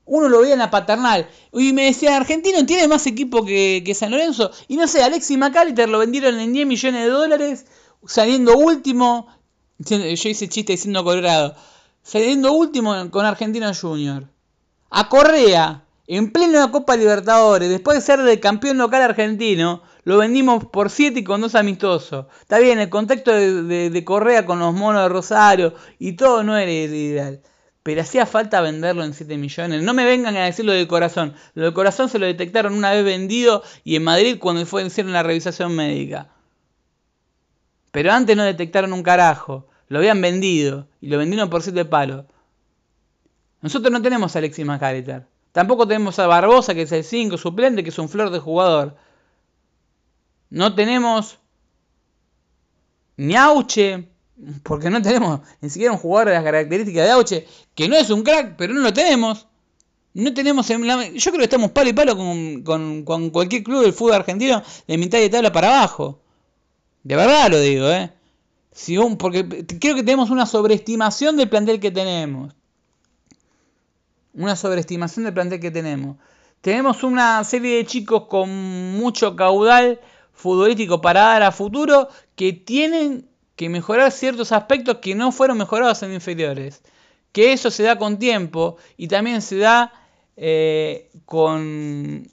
[0.07, 1.29] Uno lo veía en la paternal.
[1.53, 4.51] Y me decía, Argentino tiene más equipo que, San Lorenzo.
[4.69, 7.67] Y no sé, Alexis McAllister lo vendieron en 10 millones de dólares,
[8.07, 9.29] saliendo último.
[9.79, 9.97] Yo
[10.29, 11.55] hice chiste diciendo Colorado.
[12.03, 14.29] Saliendo último con Argentino Junior.
[14.91, 20.67] A Correa, en plena Copa Libertadores, después de ser del campeón local argentino, lo vendimos
[20.67, 22.27] por 7 y con 2 amistosos.
[22.43, 26.57] Está bien, el contexto de, de Correa con los monos de Rosario y todo no
[26.59, 27.41] era ideal
[27.85, 29.83] pero hacía falta venderlo en 7 millones.
[29.83, 31.35] No me vengan a decir lo del corazón.
[31.53, 35.13] Lo del corazón se lo detectaron una vez vendido y en Madrid cuando fue hicieron
[35.13, 36.31] la revisación médica.
[37.91, 39.69] Pero antes no detectaron un carajo.
[39.89, 42.25] Lo habían vendido y lo vendieron por 7 palos.
[43.61, 45.27] Nosotros no tenemos a Alexis McAllister.
[45.53, 48.97] Tampoco tenemos a Barbosa, que es el 5 suplente, que es un flor de jugador.
[50.49, 51.39] No tenemos
[53.19, 54.09] ni Auche,
[54.63, 58.11] porque no tenemos ni siquiera un jugador de las características de Auche, que no es
[58.11, 59.47] un crack, pero no lo tenemos.
[60.15, 60.69] No tenemos.
[60.69, 65.19] Yo creo que estamos palo y palo con, cualquier club del fútbol argentino de mitad
[65.19, 66.21] de tabla para abajo.
[67.03, 68.13] De verdad lo digo, ¿eh?
[68.73, 72.55] Si porque creo que tenemos una sobreestimación del plantel que tenemos.
[74.35, 76.17] Una sobreestimación del plantel que tenemos.
[76.61, 78.51] Tenemos una serie de chicos con
[78.97, 80.01] mucho caudal
[80.33, 86.03] futbolístico para dar a futuro que tienen que mejorar ciertos aspectos que no fueron mejorados
[86.03, 86.83] en inferiores.
[87.33, 89.93] Que eso se da con tiempo y también se da
[90.37, 92.29] eh, con,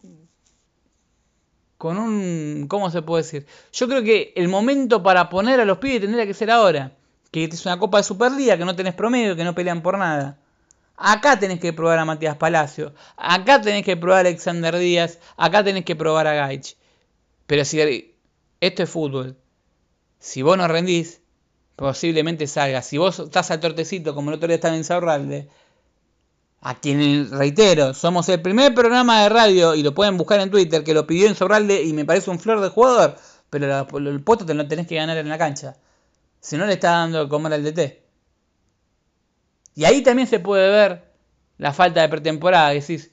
[1.78, 2.66] con un...
[2.68, 3.48] ¿Cómo se puede decir?
[3.74, 6.96] Yo creo que el momento para poner a los pibes tendría que ser ahora.
[7.32, 10.38] Que es una Copa de Superliga, que no tenés promedio, que no pelean por nada.
[10.98, 12.94] Acá tenés que probar a Matías Palacio.
[13.18, 15.18] Acá tenés que probar a Alexander Díaz.
[15.38, 16.78] Acá tenés que probar a Gaich.
[17.48, 18.14] Pero si
[18.60, 19.38] esto es fútbol.
[20.22, 21.20] Si vos no rendís,
[21.76, 22.82] posiblemente salga.
[22.84, 25.50] Si vos estás al tortecito, como el otro día estaba en Saurralde,
[26.62, 30.84] a quien reitero, somos el primer programa de radio, y lo pueden buscar en Twitter,
[30.84, 33.18] que lo pidió en Saurralde y me parece un flor de jugador,
[33.50, 35.76] pero el puesto te lo tenés que ganar en la cancha.
[36.40, 38.04] Si no le está dando de comer al DT.
[39.76, 41.12] Y ahí también se puede ver
[41.58, 42.70] la falta de pretemporada.
[42.70, 43.12] Decís,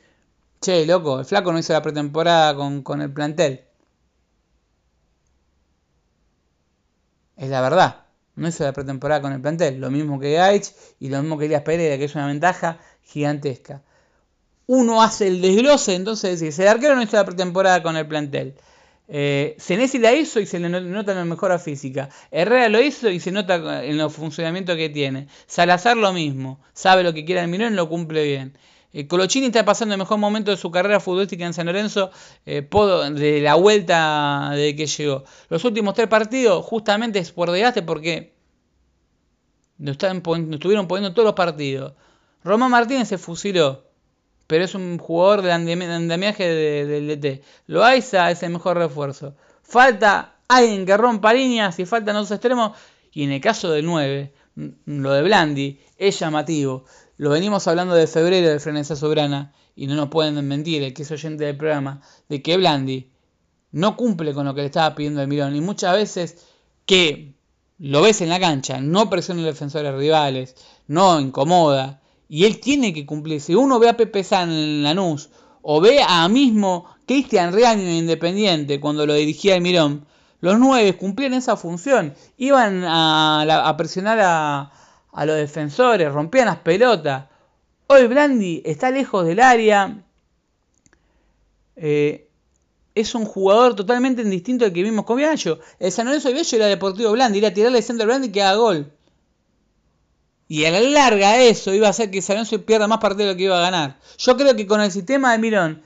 [0.61, 3.68] che, loco, el flaco no hizo la pretemporada con, con el plantel.
[7.39, 8.05] Es la verdad.
[8.35, 9.81] No hizo la pretemporada con el plantel.
[9.81, 13.83] Lo mismo que Gaich y lo mismo que Elias Pereira, que es una ventaja gigantesca.
[14.67, 18.55] Uno hace el desglose, entonces decís, el arquero no hizo la pretemporada con el plantel.
[19.09, 19.57] Eh,
[20.01, 22.11] la hizo y se le nota en la mejora física.
[22.31, 25.29] Herrera lo hizo y se nota en el funcionamiento que tiene.
[25.47, 26.61] Salazar lo mismo.
[26.75, 28.59] Sabe lo que quiere el Mirón y lo cumple bien.
[28.93, 32.11] Eh, está pasando el mejor momento de su carrera futbolística en San Lorenzo
[32.47, 32.67] eh,
[33.13, 35.25] de la vuelta de que llegó.
[35.51, 38.35] Los últimos tres partidos justamente es por desgaste porque
[39.77, 41.93] nos, estuvieron poniendo todos los partidos.
[42.43, 43.85] Román Martínez se fusiló,
[44.47, 47.43] pero es un jugador de andamiaje del DT.
[47.67, 49.35] Loaiza es el mejor refuerzo.
[49.63, 52.77] Falta alguien que rompa líneas y faltan dos extremos.
[53.13, 54.33] Y en el caso del 9,
[54.87, 56.85] lo de Blandi es llamativo.
[57.19, 61.03] Lo venimos hablando de febrero de Frenesa Sobrana y no nos pueden mentir, el que
[61.03, 63.11] es oyente del programa, de que Blandi
[63.73, 66.47] no cumple con lo que le estaba pidiendo el Mirón y muchas veces
[66.87, 67.35] que
[67.79, 70.55] lo ves en la cancha, no presiona a los defensores rivales,
[70.87, 73.41] no incomoda y él tiene que cumplir.
[73.41, 78.79] Si uno ve a Pepe San en Lanús o ve a mismo Cristian Reaño Independiente
[78.79, 80.07] cuando lo dirigía el Mirón,
[80.41, 84.71] los nueve cumplían esa función, iban a, a presionar a,
[85.19, 87.25] a los defensores, rompían las pelotas.
[87.89, 90.01] Hoy Blandi está lejos del área.
[91.75, 92.29] Eh,
[92.95, 95.59] es un jugador totalmente distinto al que vimos con Biancho.
[95.81, 98.93] El San Lorenzo de Bello era Deportivo Blandi, era tirarle a Blandi que haga gol.
[100.47, 103.33] Y a la larga eso iba a hacer que San Lorenzo pierda más partido de
[103.33, 103.99] lo que iba a ganar.
[104.19, 105.83] Yo creo que con el sistema de Mirón,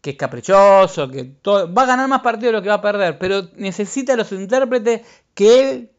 [0.00, 2.82] que es caprichoso, que todo, va a ganar más partidos de lo que va a
[2.82, 5.02] perder, pero necesita los intérpretes
[5.34, 5.90] que él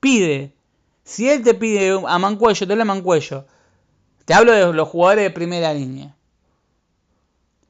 [0.00, 0.53] pide.
[1.04, 3.46] Si él te pide a Mancuello, te a Mancuello.
[4.24, 6.16] Te hablo de los jugadores de primera línea.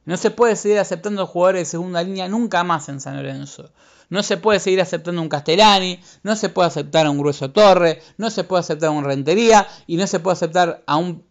[0.04, 3.72] No se puede seguir aceptando jugadores de segunda línea nunca más en San Lorenzo.
[4.10, 8.02] No se puede seguir aceptando un Castellani, no se puede aceptar a un Grueso Torre,
[8.18, 11.24] no se puede aceptar a un Rentería y no se puede aceptar a un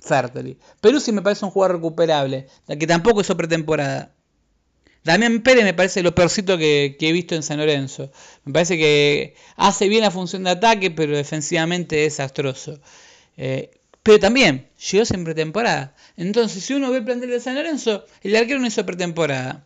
[0.00, 0.58] Fertoli.
[0.80, 4.15] Perú sí me parece un jugador recuperable, que tampoco hizo pretemporada.
[5.06, 8.10] Damián Pérez me parece lo peorcito que, he visto en San Lorenzo.
[8.44, 12.80] Me parece que hace bien la función de ataque, pero defensivamente es desastroso.
[13.36, 13.70] Eh,
[14.02, 15.94] pero también llegó sin pretemporada.
[16.16, 19.64] Entonces, si uno ve el plantel de San Lorenzo, el arquero no hizo pretemporada.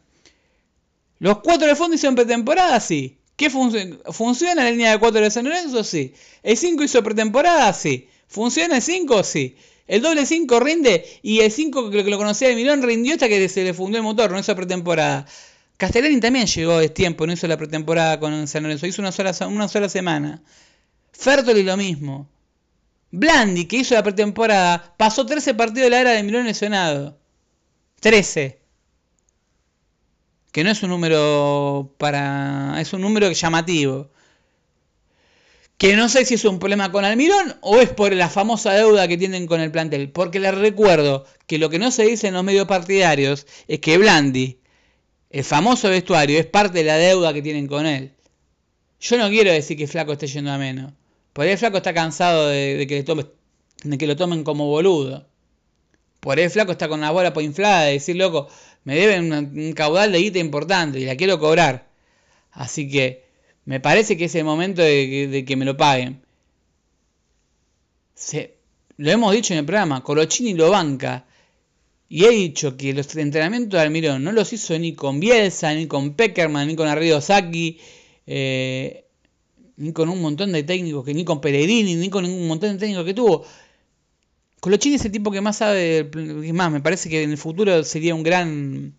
[1.20, 3.18] Los cuatro de fondo hicieron pretemporada, sí.
[3.36, 5.82] ¿Qué ¿Funciona la línea de cuatro de San Lorenzo?
[5.84, 6.12] Sí.
[6.42, 7.72] ¿El 5 hizo pretemporada?
[7.72, 8.10] Sí.
[8.28, 9.24] ¿Funciona el 5?
[9.24, 9.56] Sí.
[9.90, 13.48] El doble 5 rinde y el 5 que lo conocía de Milón rindió hasta que
[13.48, 15.26] se le fundió el motor, no hizo pretemporada.
[15.78, 19.34] Castellani también llegó de tiempo, no hizo la pretemporada con San Lorenzo, hizo una sola,
[19.48, 20.44] una sola semana.
[21.10, 22.28] Fertoli lo mismo.
[23.10, 27.18] Blandi, que hizo la pretemporada, pasó 13 partidos de la era de Milón lesionado.
[27.98, 28.60] 13.
[30.52, 32.80] Que no es un número para.
[32.80, 34.12] es un número llamativo
[35.80, 39.08] que no sé si es un problema con Almirón o es por la famosa deuda
[39.08, 40.10] que tienen con el plantel.
[40.10, 43.96] Porque les recuerdo que lo que no se dice en los medios partidarios es que
[43.96, 44.58] Blandi,
[45.30, 48.12] el famoso vestuario, es parte de la deuda que tienen con él.
[49.00, 50.92] Yo no quiero decir que Flaco esté yendo a menos.
[51.32, 53.02] Por ahí Flaco está cansado de, que,
[53.96, 55.26] que lo tomen como boludo.
[56.20, 58.48] Por ahí Flaco está con la bola inflada de decir, loco,
[58.84, 61.88] me deben un caudal de guita importante y la quiero cobrar.
[62.52, 63.29] Así que
[63.70, 66.20] me parece que es el momento de, que me lo paguen.
[68.96, 71.24] lo hemos dicho en el programa, Colochini lo banca.
[72.08, 75.86] Y he dicho que los entrenamientos de Almirón no los hizo ni con Bielsa, ni
[75.86, 77.78] con Peckerman, ni con Arrido Saki,
[78.26, 79.04] eh,
[79.76, 82.78] ni con un montón de técnicos, que ni con Pellegrini, ni con un montón de
[82.78, 83.44] técnicos que tuvo.
[84.58, 86.10] Colochini es el tipo que más sabe,
[86.44, 88.94] es más, me parece que en el futuro sería un gran,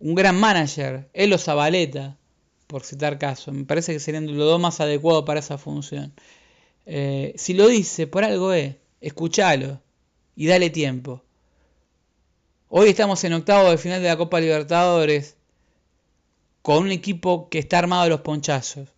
[0.00, 1.08] un gran manager.
[1.12, 2.18] Él lo Zabaleta
[2.74, 3.52] por citar caso.
[3.52, 6.12] Me parece que serían los dos más adecuados para esa función.
[6.86, 9.80] Eh, si lo dice, por algo es, escúchalo
[10.34, 11.22] y dale tiempo.
[12.68, 15.36] Hoy estamos en octavo de final de la Copa Libertadores
[16.62, 18.88] con un equipo que está armado de los ponchazos.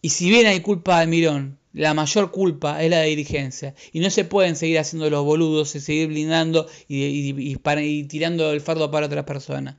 [0.00, 3.74] Y si bien hay culpa de Mirón, la mayor culpa es la de dirigencia.
[3.92, 8.90] Y no se pueden seguir haciendo los boludos y seguir blindando y, tirando el fardo
[8.90, 9.76] para otras personas.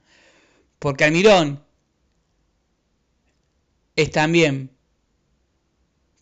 [0.77, 1.63] Porque Almirón
[4.01, 4.71] es también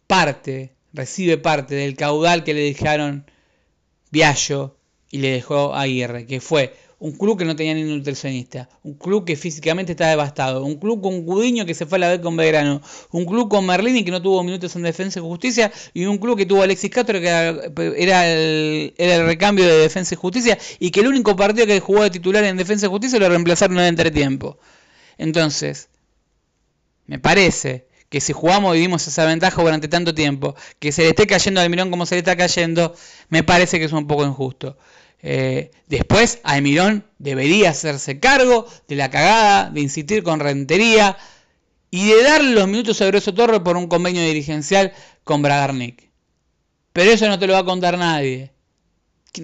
[0.08, 3.30] parte, recibe parte del caudal que le dejaron
[4.10, 4.78] Viallo
[5.12, 8.68] y le dejó Aguirre, que fue Un club que no tenía ni nutricionista.
[8.82, 10.66] Un club que físicamente está devastado.
[10.66, 12.82] Un club con Gudiño que se fue a la vez con Belgrano.
[13.12, 15.72] Un club con Merlini que no tuvo minutos en defensa y justicia.
[15.94, 20.16] Y un club que tuvo Alexis Castro que era el, era el recambio de defensa
[20.16, 20.58] y justicia.
[20.80, 23.78] Y que el único partido que jugó de titular en defensa y justicia lo reemplazaron
[23.78, 24.58] en entretiempo.
[25.20, 25.90] Entonces,
[27.08, 31.10] me parece que si jugamos y dimos esa ventaja durante tanto tiempo, que se le
[31.10, 32.96] esté cayendo al Mirón como se le está cayendo,
[33.30, 34.78] me parece que es un poco injusto.
[35.22, 41.18] Eh, después, Almirón debería hacerse cargo de la cagada, de insistir con rentería
[41.90, 44.94] y de darle los minutos a Grosso Torre por un convenio dirigencial
[45.24, 46.10] con Bragarnik.
[46.94, 48.52] Pero eso no te lo va a contar nadie,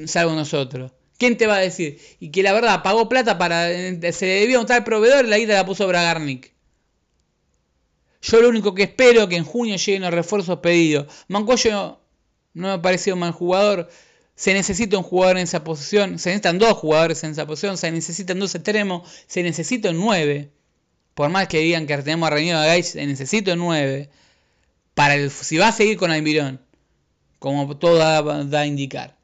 [0.06, 0.92] salvo nosotros.
[1.18, 2.00] ¿Quién te va a decir?
[2.20, 3.68] Y que la verdad pagó plata para.
[3.68, 6.53] Se le debía un tal proveedor y la guita la puso Bragarnik.
[8.24, 11.08] Yo lo único que espero es que en junio lleguen los refuerzos pedidos.
[11.28, 12.00] Mancoyo
[12.54, 13.90] no me ha parecido mal jugador.
[14.34, 16.18] Se necesita un jugador en esa posición.
[16.20, 17.78] Se necesitan dos jugadores en esa posición.
[17.78, 19.12] Se necesitan dos extremos.
[19.28, 20.54] Se necesita un nueve.
[21.16, 24.10] Por más que digan que tenemos a a Gais, se necesita un nueve.
[24.94, 26.62] Para el, si va a seguir con Almirón.
[27.40, 29.18] Como todo da, a indicar.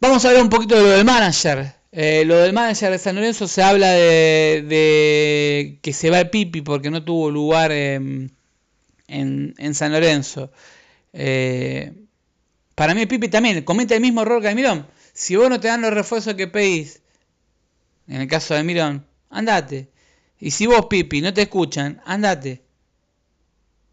[0.00, 1.74] Vamos a hablar un poquito de lo del manager.
[1.90, 6.60] Eh, lo del manager de San Lorenzo se habla de, que se va el Pipi
[6.60, 8.36] porque no tuvo lugar en,
[9.06, 10.52] en, San Lorenzo.
[11.12, 11.92] Eh,
[12.74, 14.86] para mí Pipi también comete el mismo error que Almirón.
[15.14, 17.00] Si vos no te dan los refuerzos que pedís,
[18.06, 19.88] en el caso de Almirón, andate.
[20.38, 22.62] Y si vos, Pipi, no te escuchan, andate.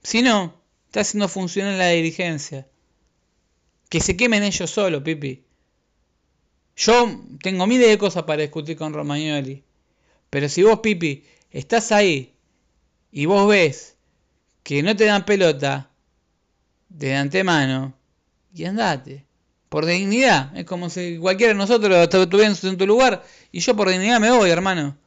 [0.04, 2.68] Si no, está haciendo funcionar la dirigencia.
[3.90, 5.45] Que se quemen ellos solos, Pipi.
[6.76, 9.64] Yo tengo miles de cosas para discutir con Romagnoli.
[10.30, 12.34] Pero si vos, Pipi, estás ahí
[13.12, 13.96] y vos ves
[14.64, 15.90] que no te dan pelota
[16.90, 17.94] de antemano,
[18.56, 19.26] y andate.
[19.70, 20.56] Por dignidad.
[20.58, 24.32] Es como si cualquiera de nosotros estuviera en tu lugar y yo por dignidad me
[24.32, 24.98] voy, hermano.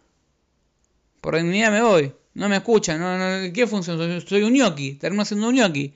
[1.20, 2.12] Por dignidad me voy.
[2.34, 3.00] No me escuchan.
[3.00, 4.20] No, ¿Qué función?
[4.20, 4.94] Soy un ñoqui.
[4.94, 5.94] Termino siendo un ñoqui.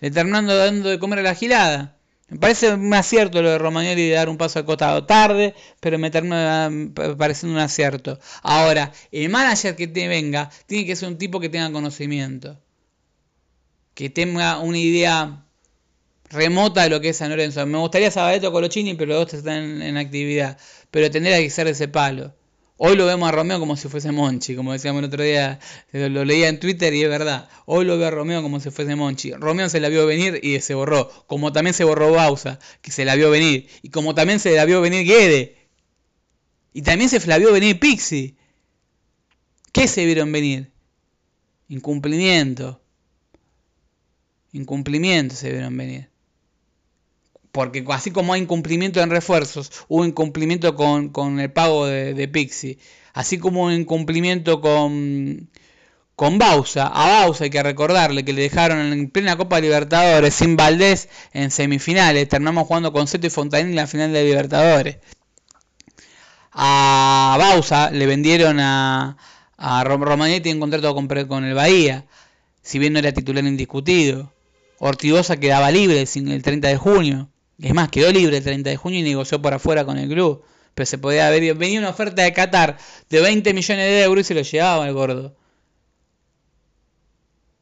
[0.00, 1.96] Terminando dando de comer a la gilada.
[2.30, 5.98] Me parece un acierto lo de Romagnoli de dar un paso al costado tarde, pero
[5.98, 6.70] me termina
[7.18, 8.20] pareciendo un acierto.
[8.42, 12.56] Ahora, el manager que te venga tiene que ser un tipo que tenga conocimiento.
[13.94, 15.44] Que tenga una idea
[16.30, 17.66] remota de lo que es San Lorenzo.
[17.66, 20.56] Me gustaría Sabadeto Colochini, pero los dos están en, actividad.
[20.92, 22.34] Pero tendría que ser ese palo.
[22.82, 25.60] Hoy lo vemos a Romeo como si fuese Monchi, como decíamos el otro día,
[25.92, 27.46] lo leía en Twitter y es verdad.
[27.66, 29.32] Hoy lo veo a Romeo como si fuese Monchi.
[29.32, 33.04] Romeo se la vio venir y se borró, como también se borró Bausa, que se
[33.04, 35.58] la vio venir, y como también se la vio venir Guede.
[36.72, 38.36] Y también se la vio venir Pixie.
[39.72, 40.72] ¿Qué se vieron venir?
[41.68, 42.80] Incumplimiento.
[44.52, 46.09] Incumplimiento se vieron venir
[47.60, 52.26] porque así como hay incumplimiento en refuerzos, hubo incumplimiento con, con el pago de, de,
[52.26, 52.78] Pixie,
[53.12, 55.50] así como hubo incumplimiento con,
[56.16, 60.56] con Bausa, a Bausa hay que recordarle que le dejaron en plena Copa Libertadores sin
[60.56, 64.96] Valdés en semifinales, terminamos jugando con Seto y Fontanín en la final de Libertadores.
[66.52, 69.18] A Bausa le vendieron a,
[69.58, 72.06] a Romanetti en contrato con, con el Bahía,
[72.62, 74.32] si bien no era titular indiscutido.
[74.78, 77.28] Ortigosa quedaba libre el 30 de junio.
[77.60, 80.42] Es más, quedó libre el 30 de junio y negoció por afuera con el club.
[80.74, 84.28] Pero se podía haber venía una oferta de Qatar de 20 millones de euros y
[84.28, 85.36] se lo llevaba el gordo.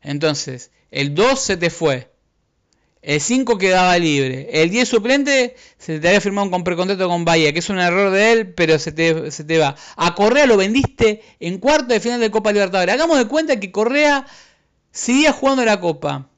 [0.02, 2.12] Entonces, el 2 se te fue.
[3.02, 4.48] El 5 quedaba libre.
[4.52, 8.10] El 10 suplente se te había firmado un precontrato con Bahía, que es un error
[8.12, 9.76] de él, pero se te, se te va.
[9.96, 12.94] A Correa lo vendiste en cuarto de final de Copa Libertadores.
[12.94, 14.26] Hagamos de cuenta que Correa
[14.90, 16.28] seguía jugando la Copa.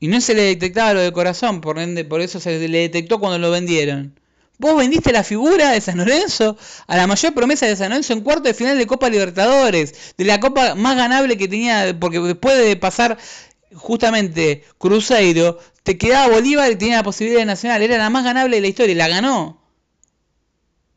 [0.00, 3.20] Y no se le detectaba lo de corazón, por, ende, por eso se le detectó
[3.20, 4.18] cuando lo vendieron.
[4.58, 8.20] Vos vendiste la figura de San Lorenzo a la mayor promesa de San Lorenzo en
[8.20, 12.58] cuarto de final de Copa Libertadores, de la copa más ganable que tenía, porque después
[12.58, 13.18] de pasar
[13.74, 18.56] justamente Cruzeiro, te quedaba Bolívar y tenía la posibilidad de Nacional, era la más ganable
[18.56, 19.62] de la historia, y la ganó.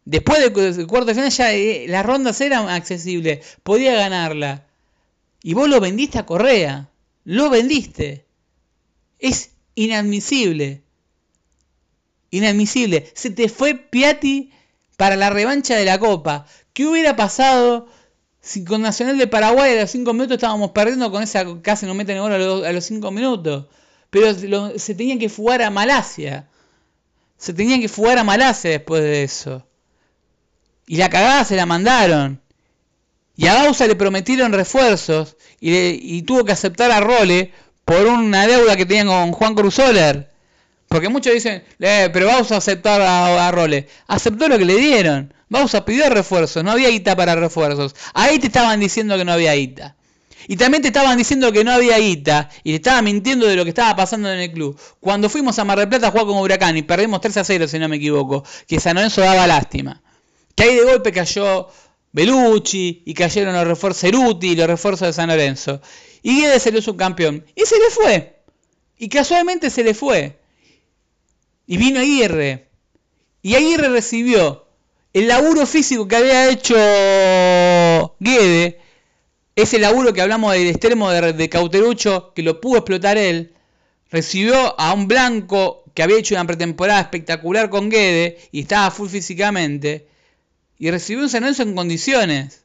[0.05, 4.67] Después del cuarto de final ya eh, las rondas eran accesibles, podía ganarla.
[5.41, 6.89] Y vos lo vendiste a Correa,
[7.23, 8.22] lo vendiste.
[9.23, 10.83] Es inadmisible.
[12.29, 13.09] Inadmisible.
[13.15, 14.51] Se te fue Piatti
[14.97, 16.45] para la revancha de la Copa.
[16.73, 17.87] ¿Qué hubiera pasado
[18.41, 21.93] si con Nacional de Paraguay a los 5 minutos estábamos perdiendo con esa casi no
[21.93, 23.67] meten gol a los 5 minutos?
[24.09, 26.49] Pero se tenían que fugar a Malasia.
[27.37, 29.65] Se tenían que fugar a Malasia después de eso.
[30.85, 32.41] Y la cagada se la mandaron.
[33.37, 35.73] Y a Bausa le prometieron refuerzos y,
[36.17, 37.53] y tuvo que aceptar a Role
[37.85, 40.29] por una deuda que tenían con Juan Cruzoller.
[40.87, 43.83] Porque muchos dicen, eh, pero vamos a aceptar a, a.
[44.07, 45.33] Aceptó lo que le dieron.
[45.49, 46.63] Vamos a pedir refuerzos.
[46.63, 47.95] No había guita para refuerzos.
[48.13, 49.95] Ahí te estaban diciendo que no había guita.
[50.47, 52.49] Y también te estaban diciendo que no había guita.
[52.63, 54.79] Y te estaban mintiendo de lo que estaba pasando en el club.
[54.99, 57.67] Cuando fuimos a Mar del Plata a jugar con Huracán y perdimos 3 a 0,
[57.67, 58.43] si no me equivoco.
[58.67, 60.01] Que San Lorenzo daba lástima.
[60.55, 61.69] Que ahí de golpe cayó
[62.11, 65.81] Belucci y cayeron los refuerzos Ceruti y los refuerzos de San Lorenzo.
[66.23, 67.45] Y Guedes salió subcampeón.
[67.53, 68.39] Y se le fue.
[68.97, 70.39] Y casualmente se le fue.
[71.67, 72.69] Y vino Aguirre.
[73.41, 74.65] Y Aguirre recibió
[75.11, 78.79] el laburo físico que había hecho Guede.
[79.55, 83.53] Ese laburo que hablamos del extremo de, de Cauterucho, que lo pudo explotar él.
[84.09, 89.09] Recibió a un blanco que había hecho una pretemporada espectacular con Guede y estaba full
[89.09, 90.07] físicamente.
[90.79, 92.63] Y recibió un San en condiciones.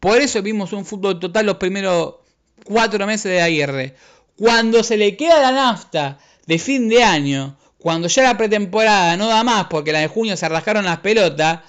[0.00, 2.16] Por eso vimos un fútbol total los primeros
[2.64, 3.94] cuatro meses de Aguirre.
[4.36, 9.28] Cuando se le queda la nafta de fin de año, cuando ya la pretemporada no
[9.28, 11.60] da más porque la de junio se arrascaron las pelotas,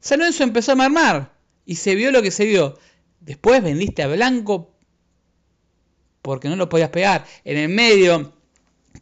[0.00, 1.32] San Lorenzo empezó a mermar
[1.64, 2.78] y se vio lo que se vio.
[3.20, 4.74] Después vendiste a Blanco
[6.22, 7.24] porque no lo podías pegar.
[7.44, 8.32] En el medio,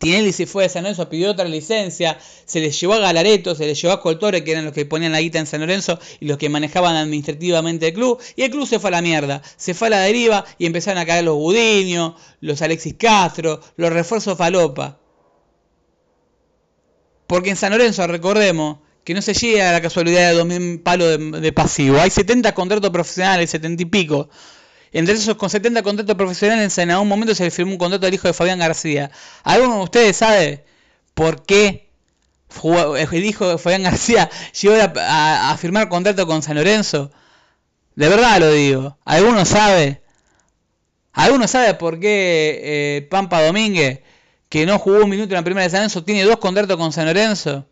[0.00, 3.66] Tinelli se fue de San Lorenzo, pidió otra licencia, se les llevó a Galareto, se
[3.66, 6.24] les llevó a Coltore, que eran los que ponían la guita en San Lorenzo y
[6.24, 9.74] los que manejaban administrativamente el club, y el club se fue a la mierda, se
[9.74, 14.38] fue a la deriva y empezaron a caer los Budiño, los Alexis Castro, los refuerzos
[14.38, 14.98] Falopa.
[17.26, 21.08] Porque en San Lorenzo, recordemos, que no se llega a la casualidad de 2.000 palos
[21.08, 24.30] de, de pasivo, hay 70 contratos profesionales, 70 y pico.
[24.92, 28.14] Entre esos con 70 contratos profesionales, en algún momento se le firmó un contrato al
[28.14, 29.10] hijo de Fabián García.
[29.44, 30.64] ¿Alguno de ustedes sabe
[31.14, 31.90] por qué
[33.12, 34.28] el hijo de Fabián García
[34.60, 37.12] llegó a, a, firmar contrato con San Lorenzo?
[37.94, 38.98] De verdad lo digo.
[39.04, 40.02] ¿Alguno sabe?
[41.12, 44.00] ¿Alguno sabe por qué eh, Pampa Domínguez,
[44.48, 46.92] que no jugó un minuto en la primera de San Lorenzo, tiene dos contratos con
[46.92, 47.66] San Lorenzo?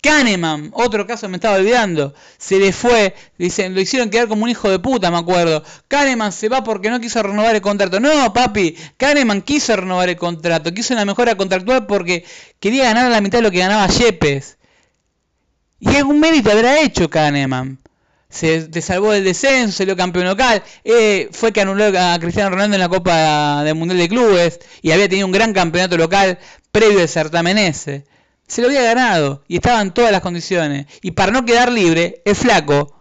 [0.00, 4.50] Kahneman, otro caso me estaba olvidando, se le fue, dicen, lo hicieron quedar como un
[4.50, 5.62] hijo de puta, me acuerdo.
[5.88, 8.00] Kahneman se va porque no quiso renovar el contrato.
[8.00, 12.24] No, papi, Kahneman quiso renovar el contrato, quiso una mejora contractual porque
[12.60, 14.58] quería ganar la mitad de lo que ganaba Yepes.
[15.78, 17.78] Y algún mérito habrá hecho Kahneman.
[18.28, 22.74] Se te salvó del descenso, salió campeón local, eh, fue que anuló a Cristiano Ronaldo
[22.74, 26.38] en la Copa del Mundial de Clubes y había tenido un gran campeonato local
[26.72, 28.04] previo al certamen ese.
[28.46, 30.86] Se lo había ganado y estaba en todas las condiciones.
[31.02, 32.96] Y para no quedar libre, el flaco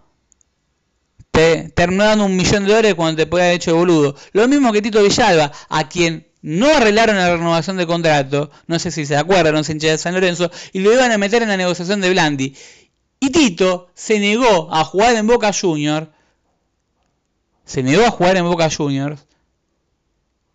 [1.35, 4.15] te terminó dando un millón de dólares cuando te podía haber hecho boludo.
[4.31, 8.89] Lo mismo que Tito Villalba, a quien no arreglaron la renovación de contrato, no sé
[8.89, 11.49] si se acuerdan, no se hincha de San Lorenzo, y lo iban a meter en
[11.49, 12.55] la negociación de Blandi.
[13.19, 16.07] Y Tito se negó a jugar en Boca Juniors.
[17.65, 19.25] Se negó a jugar en Boca Juniors.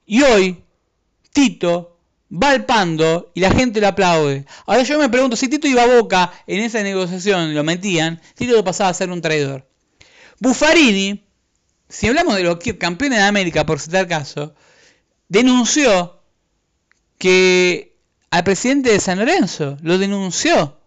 [0.06, 0.64] Y hoy,
[1.32, 1.98] Tito
[2.30, 4.46] va al pando y la gente lo aplaude.
[4.66, 8.62] Ahora yo me pregunto, si Tito iba a Boca en esa negociación, lo metían, Tito
[8.64, 9.68] pasaba a ser un traidor.
[10.38, 11.24] Buffarini,
[11.88, 14.54] si hablamos de los campeones de América, por citar caso,
[15.28, 16.22] denunció
[17.18, 17.90] que
[18.30, 20.78] al presidente de San Lorenzo, lo denunció.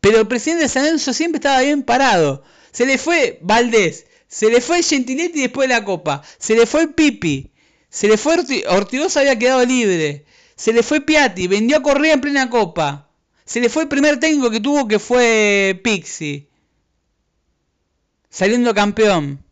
[0.00, 2.44] Pero el presidente de San Lorenzo siempre estaba bien parado.
[2.70, 6.88] Se le fue Valdés, se le fue Gentiletti después de la Copa, se le fue
[6.88, 7.51] Pipi,
[7.92, 10.24] se le fue Orti Ortigosa había quedado libre.
[10.56, 13.10] Se le fue Piatti, vendió a Correa en plena copa.
[13.44, 16.48] Se le fue el primer técnico que tuvo que fue Pixi.
[18.30, 19.44] Saliendo campeón.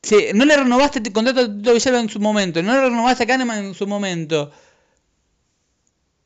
[0.00, 2.62] Sí, no le renovaste el contrato a Tito Villalba en su momento.
[2.62, 4.52] No le renovaste a Kahneman en su momento.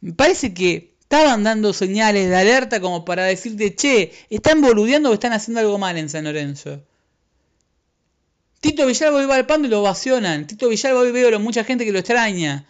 [0.02, 5.14] Me parece que estaban dando señales de alerta como para decirte, che, están boludeando o
[5.14, 6.82] están haciendo algo mal en San Lorenzo.
[8.64, 10.46] Tito Villalba iba al pando y lo ovacionan.
[10.46, 12.66] Tito Villalba hoy veo a mucha gente que lo extraña.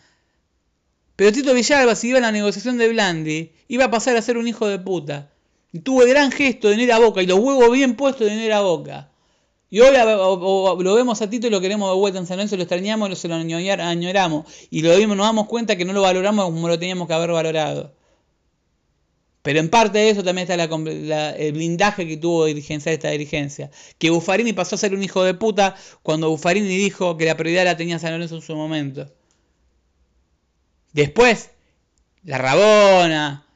[1.15, 4.37] Pero Tito Villalba, si iba a la negociación de Blandi, iba a pasar a ser
[4.37, 5.31] un hijo de puta.
[5.73, 8.35] Y tuvo el gran gesto de ir a boca y los huevos bien puestos de
[8.35, 9.13] ir a boca.
[9.71, 12.63] Y hoy lo vemos a Tito y lo queremos de vuelta en San Lorenzo, lo
[12.63, 14.47] extrañamos, lo se lo añoramos.
[14.71, 17.31] Y lo vimos, nos damos cuenta que no lo valoramos como lo teníamos que haber
[17.31, 17.93] valorado.
[19.45, 23.71] Pero en parte de eso también está el blindaje que tuvo dirigencia esta dirigencia.
[23.99, 27.67] Que Buffarini pasó a ser un hijo de puta cuando Buffarini dijo que la prioridad
[27.67, 29.13] la tenía San Lorenzo en su momento.
[30.95, 31.51] Después,
[32.23, 33.47] la Rabona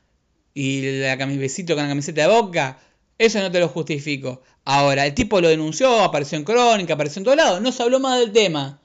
[0.53, 2.79] y la besito con la camiseta de boca,
[3.17, 4.43] eso no te lo justifico.
[4.67, 7.99] Ahora, el tipo lo denunció, apareció en crónica, apareció en todos lados, no se habló
[7.99, 8.79] más del tema.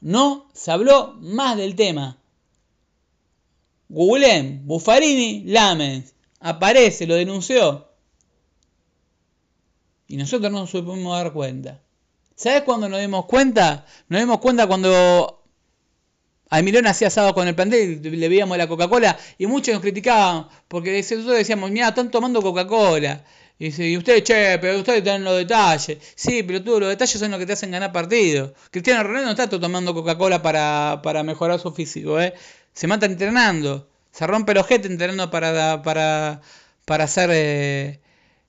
[0.00, 2.18] No se habló más del tema.
[3.88, 6.14] Googleen, Buffarini, Lamens.
[6.40, 7.88] Aparece, lo denunció.
[10.08, 11.80] Y nosotros no nos supimos dar cuenta.
[12.34, 13.86] ¿Sabes cuándo nos dimos cuenta?
[14.08, 15.42] Nos dimos cuenta cuando
[16.50, 20.96] Almirón hacía asado con el plantel, le veíamos la Coca-Cola y muchos nos criticaban porque
[20.96, 23.24] nosotros decíamos, mira, están tomando Coca-Cola.
[23.58, 25.98] Y y ustedes, che, pero ustedes tienen los detalles.
[26.14, 28.52] Sí, pero tú, los detalles son los que te hacen ganar partidos.
[28.70, 32.34] Cristiano Ronaldo no está tomando Coca-Cola para, para mejorar su físico, ¿eh?
[32.76, 33.88] Se mata entrenando.
[34.12, 36.42] Se rompe el ojete entrenando para, para,
[36.84, 38.00] para ser eh,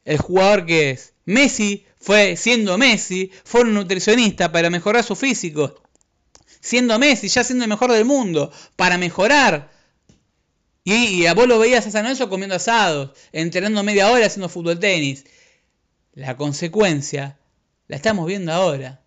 [0.03, 1.13] el jugador que es.
[1.23, 5.81] Messi fue, siendo Messi, fue un nutricionista para mejorar su físico.
[6.59, 9.71] Siendo Messi, ya siendo el mejor del mundo, para mejorar.
[10.83, 14.79] Y, a vos lo veías a San Lorenzo comiendo asados, entrenando media hora haciendo fútbol
[14.79, 15.23] tenis.
[16.13, 17.39] La consecuencia
[17.87, 19.01] la estamos viendo ahora.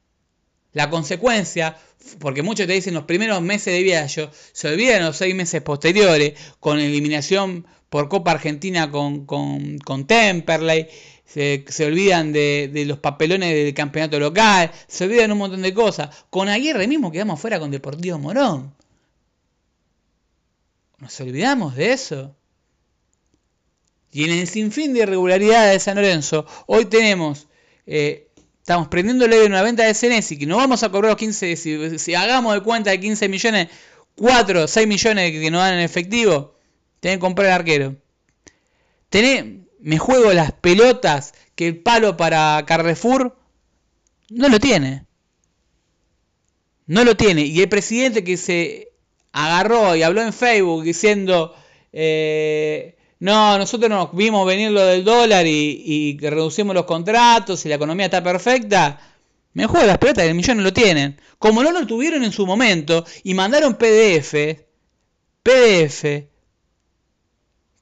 [0.73, 1.77] La consecuencia,
[2.19, 6.39] porque muchos te dicen los primeros meses de viaje, se olvidan los seis meses posteriores,
[6.61, 10.89] con eliminación por Copa Argentina con, con, con Temperley,
[11.27, 16.25] se, olvidan de, de, los papelones del campeonato local, se olvidan un montón de cosas.
[16.29, 18.75] Con Aguirre mismo quedamos fuera con Deportivo Morón.
[20.99, 22.37] Nos olvidamos de eso.
[24.13, 27.47] Y en el sinfín de irregularidades de San Lorenzo, hoy tenemos,
[27.87, 28.30] eh,
[28.71, 31.57] estamos prendiéndole de una venta de Senesi, que no vamos a cobrar los 15,
[31.99, 33.67] si, hagamos de cuenta de 15 millones,
[34.15, 36.55] 4, 6 millones que nos dan en efectivo,
[37.01, 37.97] tienen que comprar el arquero.
[39.09, 43.37] Tené, me juego las pelotas que el palo para Carrefour
[44.29, 45.05] no lo tiene.
[46.87, 47.47] No lo tiene.
[47.47, 48.93] Y el presidente que se
[49.33, 51.57] agarró y habló en Facebook diciendo,
[51.93, 57.75] eh, no, nosotros nos vimos venir lo del dólar y, reducimos los contratos y la
[57.77, 58.99] economía está perfecta.
[59.53, 61.21] Me juego las pelotas que el millón no lo tienen.
[61.39, 64.65] Como no lo tuvieron en su momento y mandaron PDF,
[65.43, 66.29] PDF,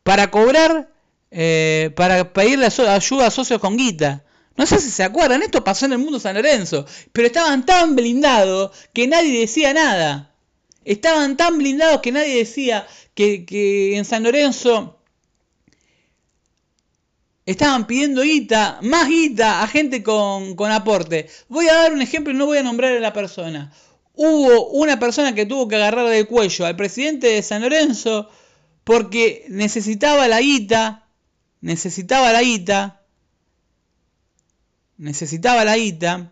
[0.02, 0.92] para cobrar,
[1.30, 4.24] eh, para pedirle ayuda a socios con guita.
[4.56, 7.94] No sé si se acuerdan, esto pasó en el mundo San Lorenzo, pero estaban tan
[7.94, 10.34] blindados que nadie decía nada.
[10.84, 14.97] Estaban tan blindados que nadie decía que, en San Lorenzo
[17.50, 21.30] estaban pidiendo guita, más guita a gente con, con, aporte.
[21.48, 23.72] Voy a dar un ejemplo y no voy a nombrar a la persona.
[24.14, 28.28] Hubo una persona que tuvo que agarrar del cuello al presidente de San Lorenzo
[28.84, 31.08] porque necesitaba la guita,
[31.62, 33.02] necesitaba la guita,
[34.98, 36.30] necesitaba la guita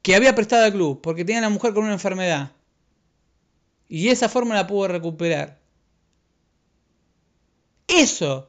[0.00, 2.52] que había prestado al club porque tenía una mujer con una enfermedad.
[3.90, 5.58] Y esa forma la pudo recuperar.
[7.88, 8.48] Eso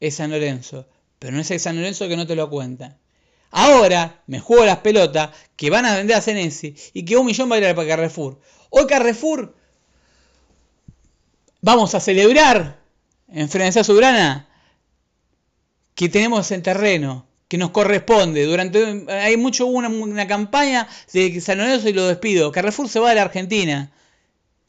[0.00, 0.86] es San Lorenzo.
[1.18, 2.96] Pero no es el San Lorenzo que no te lo cuenta.
[3.50, 7.50] Ahora me juego las pelotas que van a vender a Senesi y que un millón
[7.50, 8.40] va a ir para Carrefour.
[8.70, 9.54] Hoy Carrefour
[11.60, 12.78] vamos a celebrar
[13.28, 14.48] en Frenesía Soberana
[15.94, 18.44] que tenemos en terreno, que nos corresponde.
[18.44, 22.52] Durante hay mucho una, una campaña de San Lorenzo y lo despido.
[22.52, 23.90] Carrefour se va de la Argentina.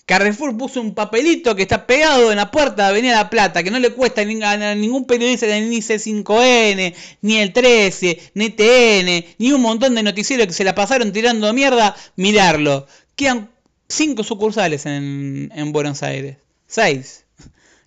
[0.09, 3.69] Carrefour puso un papelito que está pegado en la puerta de Avenida La Plata, que
[3.69, 4.25] no le cuesta a
[4.73, 10.53] ningún periodista ni C5N, ni el 13, ni TN, ni un montón de noticieros que
[10.53, 12.87] se la pasaron tirando mierda, mirarlo.
[13.15, 13.51] Quedan
[13.87, 16.37] cinco sucursales en, Buenos Aires.
[16.65, 17.25] Seis.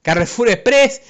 [0.02, 1.02] Carrefour Express,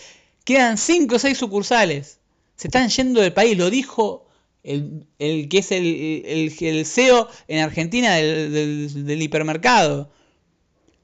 [0.45, 2.21] quedan cinco o seis sucursales.
[2.57, 4.25] Se están yendo del país, lo dijo
[4.63, 10.11] el, que es el, CEO en Argentina del hipermercado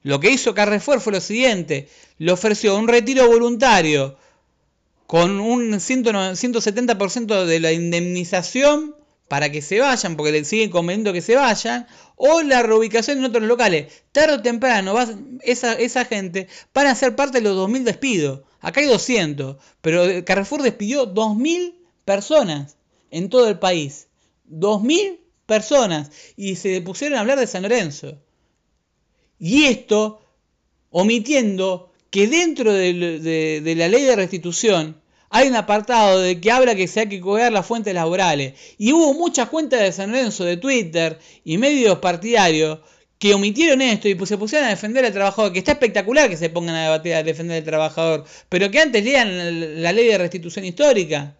[0.03, 4.17] lo que hizo Carrefour fue lo siguiente, le ofreció un retiro voluntario
[5.07, 8.95] con un 170% de la indemnización
[9.27, 13.25] para que se vayan, porque le siguen conveniendo que se vayan, o la reubicación en
[13.25, 14.03] otros locales.
[14.11, 14.95] Tarde o temprano
[15.41, 18.41] esa, esa gente van a ser parte de los 2.000 despidos.
[18.59, 21.75] Acá hay 200, pero Carrefour despidió 2.000
[22.05, 22.75] personas
[23.11, 24.07] en todo el país.
[24.49, 26.11] 2.000 personas.
[26.35, 28.17] Y se pusieron a hablar de San Lorenzo.
[29.39, 30.21] Y esto
[30.91, 36.87] omitiendo que dentro de, la ley de restitución hay un apartado de que habla que
[36.87, 38.53] se hay que cobrar las fuentes laborales.
[38.77, 42.79] Y hubo muchas cuentas de San Lorenzo, de Twitter y medios partidarios
[43.19, 46.49] que omitieron esto y se pusieron a defender al trabajador, que está espectacular que se
[46.49, 50.63] pongan a debatir a defender al trabajador, pero que antes lean la ley de restitución
[50.65, 51.35] histórica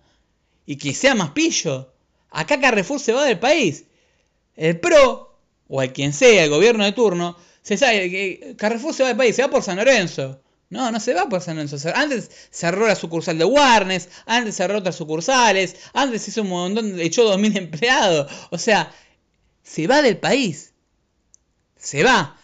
[0.66, 1.91] y que sea más pillo.
[2.32, 3.86] Acá Carrefour se va del país.
[4.56, 5.36] El PRO,
[5.70, 9.18] o el quien sea, el gobierno de turno, se sabe que Carrefour se va del
[9.18, 10.41] país, se va por San Lorenzo.
[10.70, 11.78] No, no se va por San Lorenzo.
[11.95, 17.24] Antes cerró la sucursal de Warnes, antes cerró otras sucursales, antes hizo un montón, echó
[17.36, 18.32] 2.000 empleados.
[18.51, 18.91] O sea,
[19.64, 20.74] se va del país.
[21.78, 22.38] Se va.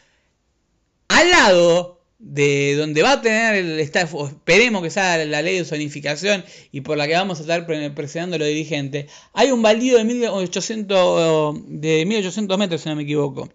[1.07, 6.43] Al lado de donde va a tener el esperemos que sea la ley de zonificación
[6.71, 10.05] y por la que vamos a estar presionando a los dirigentes, hay un baldío de
[10.05, 13.49] 1800, de 1800 metros, si no me equivoco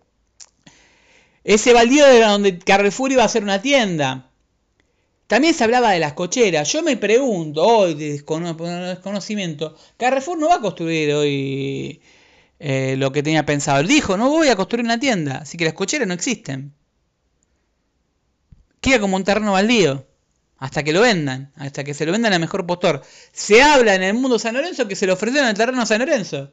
[1.45, 4.31] Ese baldío era donde Carrefour iba a hacer una tienda.
[5.27, 6.71] También se hablaba de las cocheras.
[6.73, 12.01] Yo me pregunto, hoy de descono- por desconocimiento, Carrefour no va a construir hoy
[12.59, 13.81] eh, lo que tenía pensado.
[13.81, 16.75] Él dijo, no voy a construir una tienda, así que las cocheras no existen.
[18.81, 20.07] Queda como un terreno baldío.
[20.59, 23.01] Hasta que lo vendan, hasta que se lo vendan al mejor postor.
[23.33, 26.01] Se habla en el mundo San Lorenzo que se lo ofrecieron el terreno a San
[26.01, 26.53] Lorenzo.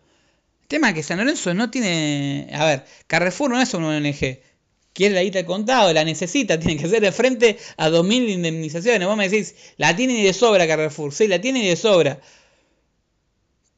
[0.61, 2.49] El tema es que San Lorenzo no tiene...
[2.53, 4.39] A ver, Carrefour no es una ONG.
[4.97, 9.07] Quiere la guita al contado, la necesita, tiene que hacerle frente a 2.000 indemnizaciones.
[9.07, 11.13] Vos me decís, la tienen y de sobra Carrefour.
[11.13, 12.19] Sí, la tienen y de sobra.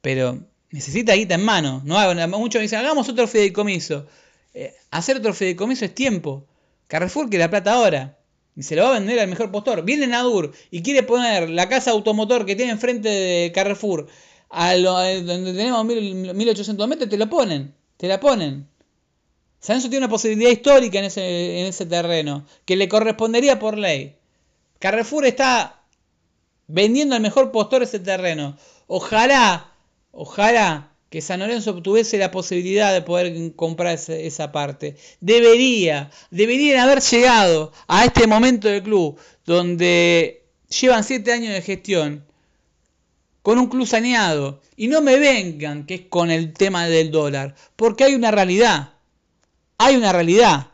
[0.00, 0.38] Pero
[0.70, 1.82] necesita guita en mano.
[1.84, 1.98] No
[2.38, 4.06] muchos dicen, hagamos otro fideicomiso.
[4.54, 6.46] Eh, hacer otro fideicomiso es tiempo.
[6.86, 8.16] Carrefour quiere la plata ahora.
[8.56, 9.84] Y se lo va a vender al mejor postor.
[9.84, 14.06] Viene Nadur y quiere poner la casa automotor que tiene enfrente de Carrefour
[14.48, 17.74] a lo- a donde tenemos mil- 1800 metros, te lo ponen.
[17.98, 18.66] Te la ponen.
[19.60, 23.76] San Lorenzo tiene una posibilidad histórica en ese, en ese terreno que le correspondería por
[23.78, 24.16] ley.
[24.78, 25.82] Carrefour está
[26.66, 28.56] vendiendo al mejor postor ese terreno.
[28.86, 29.72] Ojalá,
[30.12, 34.96] ojalá que San Lorenzo tuviese la posibilidad de poder comprar esa parte.
[35.20, 40.44] Debería, deberían haber llegado a este momento del club donde
[40.80, 42.24] llevan siete años de gestión
[43.42, 44.62] con un club saneado.
[44.76, 48.94] Y no me vengan que es con el tema del dólar, porque hay una realidad.
[49.82, 50.66] Hay una realidad.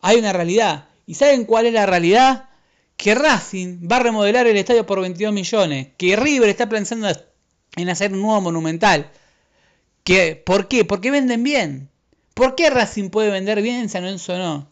[0.00, 0.86] Hay una realidad.
[1.06, 2.50] ¿Y saben cuál es la realidad?
[2.96, 5.88] Que Racing va a remodelar el estadio por 22 millones.
[5.96, 7.08] Que River está pensando
[7.74, 9.10] en hacer un nuevo monumental.
[10.44, 10.84] ¿Por qué?
[10.84, 11.90] Porque venden bien.
[12.32, 14.70] ¿Por qué Racing puede vender bien en San Lorenzo no?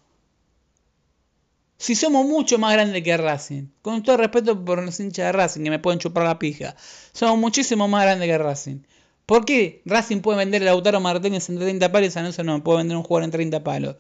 [1.79, 3.65] Si somos mucho más grandes que Racing.
[3.83, 6.77] Con todo respeto por los hinchas de Racing que me pueden chupar la pija.
[7.13, 8.79] Somos muchísimo más grandes que Racing.
[9.27, 12.79] ¿Por qué Racing puede vender a Lautaro Martínez en 30 palos y San no puede
[12.79, 13.97] vender un jugador en 30 palos?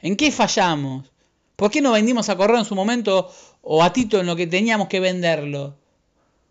[0.00, 1.12] ¿En qué fallamos?
[1.54, 3.30] ¿Por qué no vendimos a Correa en su momento
[3.62, 5.76] o a Tito en lo que teníamos que venderlo?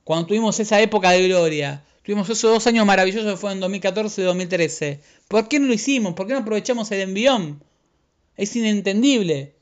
[0.06, 1.84] Cuando tuvimos esa época de gloria.
[2.04, 5.00] Tuvimos esos dos años maravillosos que fueron en 2014 y 2013.
[5.28, 6.14] ¿Por qué no lo hicimos?
[6.14, 7.62] ¿Por qué no aprovechamos el envión?
[8.38, 9.54] Es inentendible.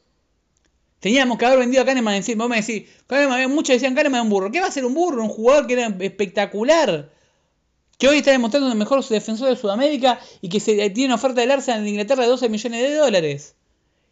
[0.99, 2.21] Teníamos que haber vendido a Kahneman.
[2.37, 4.51] Vos me decís, Kahneman, muchos decían Kahneman es un burro.
[4.51, 5.23] ¿Qué va a ser un burro?
[5.23, 7.09] Un jugador que era espectacular.
[7.99, 11.41] Que hoy está demostrando el mejor defensor de Sudamérica y que se, tiene una oferta
[11.41, 13.55] del Arsenal de Inglaterra de 12 millones de dólares.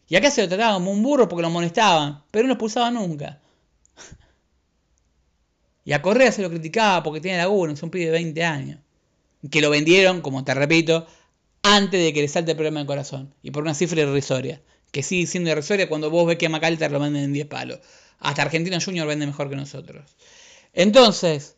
[0.08, 2.94] Y acá se lo trataba como un burro porque lo molestaban, pero no lo expulsaban
[2.94, 3.40] nunca.
[5.86, 8.78] Y a Correa se lo criticaba porque tiene laguna, es un pibe de 20 años.
[9.50, 11.06] Que lo vendieron, como te repito,
[11.62, 13.32] antes de que le salte el problema del corazón.
[13.42, 14.60] Y por una cifra irrisoria.
[14.92, 17.80] Que sigue siendo irrisoria cuando vos ves que a Macalter lo venden en 10 palos.
[18.18, 20.14] Hasta Argentino Junior vende mejor que nosotros.
[20.74, 21.56] Entonces,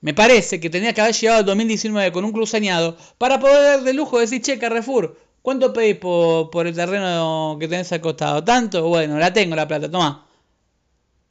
[0.00, 3.62] me parece que tenía que haber llegado al 2019 con un club saneado para poder
[3.62, 7.90] dar de lujo de decir, che, Carrefour, ¿cuánto pedís por, por el terreno que tenés
[7.92, 8.44] al costado?
[8.44, 8.88] ¿Tanto?
[8.88, 10.26] Bueno, la tengo la plata, toma.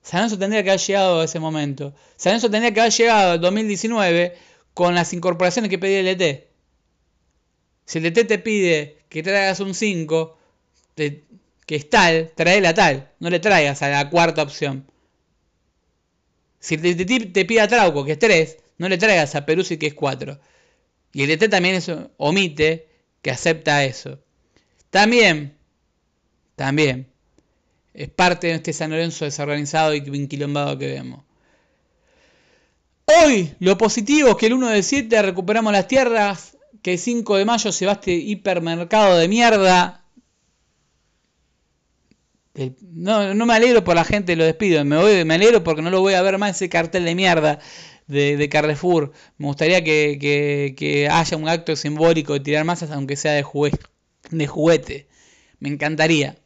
[0.01, 1.93] San Lorenzo tendría que haber llegado a ese momento.
[2.15, 4.35] San Lorenzo tendría que haber llegado al 2019
[4.73, 6.47] con las incorporaciones que pedía el ET.
[7.85, 10.37] Si el ET te pide que traigas un 5,
[10.95, 11.23] te-
[11.65, 13.11] que es tal, traela tal.
[13.19, 14.85] No le traigas a la cuarta opción.
[16.59, 19.77] Si te, te, te pide a Trauco, que es 3, no le traigas a Peruzzi,
[19.77, 20.39] que es 4.
[21.13, 22.87] Y el ET también eso, omite
[23.21, 24.19] que acepta eso.
[24.89, 25.57] También,
[26.55, 27.07] también,
[27.93, 31.23] es parte de este San Lorenzo desorganizado y enquilombado que vemos.
[33.05, 37.37] Hoy, lo positivo es que el 1 de 7 recuperamos las tierras, que el 5
[37.37, 40.03] de mayo se va este hipermercado de mierda.
[42.81, 44.83] No, no me alegro por la gente, lo despido.
[44.83, 47.59] Me, voy, me alegro porque no lo voy a ver más ese cartel de mierda
[48.07, 49.11] de, Carrefour.
[49.37, 53.43] Me gustaría que, que- que haya un acto simbólico de tirar masas, aunque sea de,
[53.43, 53.77] jugue-
[54.31, 55.07] de juguete.
[55.59, 56.37] Me encantaría.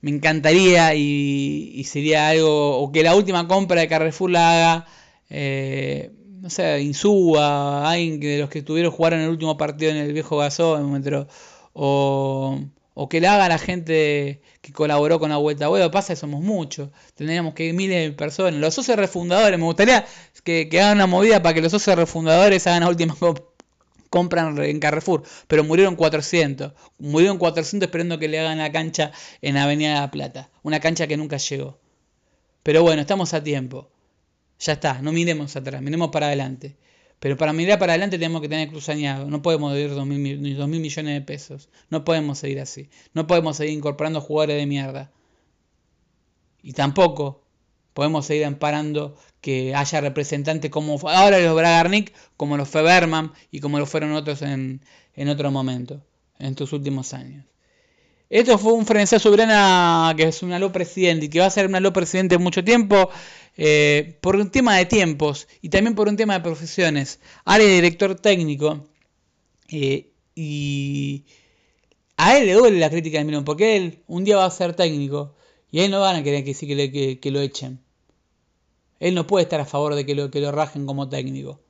[0.00, 2.78] Me encantaría y, y sería algo.
[2.80, 4.86] O que la última compra de Carrefour la haga.
[5.30, 10.12] eh, no sé, Insúa, alguien de los que estuvieron jugaron el último partido en el
[10.12, 11.28] viejo gasómetro.
[11.74, 12.60] O,
[12.94, 15.90] o que la haga la gente que colaboró con la vuelta a huevo.
[15.90, 16.90] Pasa que somos muchos.
[17.14, 18.54] Tendríamos que ir miles de personas.
[18.60, 20.06] Los socios refundadores, me gustaría
[20.44, 23.42] que, que hagan una movida para que los socios refundadores hagan la última comp-
[24.10, 25.22] compra en Carrefour.
[25.48, 26.72] Pero murieron 400.
[26.98, 29.10] Murieron 400 esperando que le hagan la cancha
[29.42, 30.50] en Avenida La Plata.
[30.62, 31.78] Una cancha que nunca llegó.
[32.62, 33.90] Pero bueno, estamos a tiempo.
[34.60, 36.76] Ya está, no miremos atrás, miremos para adelante.
[37.20, 39.30] Pero para mirar para adelante tenemos que tener cruzañado.
[39.30, 41.68] No podemos ir 2 mil, millones de pesos.
[41.90, 42.90] No podemos seguir así.
[43.14, 45.10] No podemos seguir incorporando jugadores de mierda.
[46.62, 47.42] Y tampoco
[47.94, 52.82] podemos seguir amparando que haya representantes como ahora los Bragarnik, como los fue
[53.50, 54.82] y como lo fueron otros en,
[55.14, 56.02] en otro momento,
[56.38, 57.44] en estos últimos años.
[58.34, 61.68] Esto fue un frenesía soberana que es un aló presidente y que va a ser
[61.68, 63.08] un aló presidente mucho tiempo
[63.56, 67.20] eh, por un tema de tiempos y también por un tema de profesiones.
[67.46, 68.88] De director técnico
[69.68, 71.22] eh, y
[72.16, 74.74] a él le duele la crítica de Milón porque él un día va a ser
[74.74, 75.36] técnico
[75.70, 77.78] y a él no van a querer que, sí, que, lo echen.
[78.98, 81.60] Él no puede estar a favor de que lo, que lo rajen como técnico.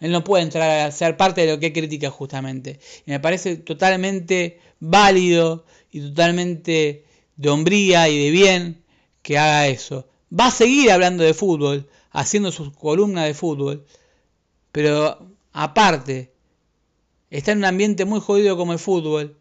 [0.00, 2.80] Él no puede entrar a ser parte de lo que critica justamente.
[3.06, 4.58] Y me parece totalmente
[4.90, 7.04] válido y totalmente
[7.36, 8.84] de hombría y de bien
[9.22, 10.08] que haga eso.
[10.38, 13.86] Va a seguir hablando de fútbol, haciendo sus columnas de fútbol,
[14.72, 16.32] pero aparte,
[17.30, 19.36] está en un ambiente muy jodido como el fútbol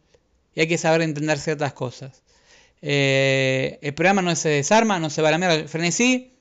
[0.56, 2.24] y hay que saber entender ciertas cosas.
[2.82, 5.68] Eh, el programa no se desarma, no se va a la mierda.
[5.68, 6.34] Frenesí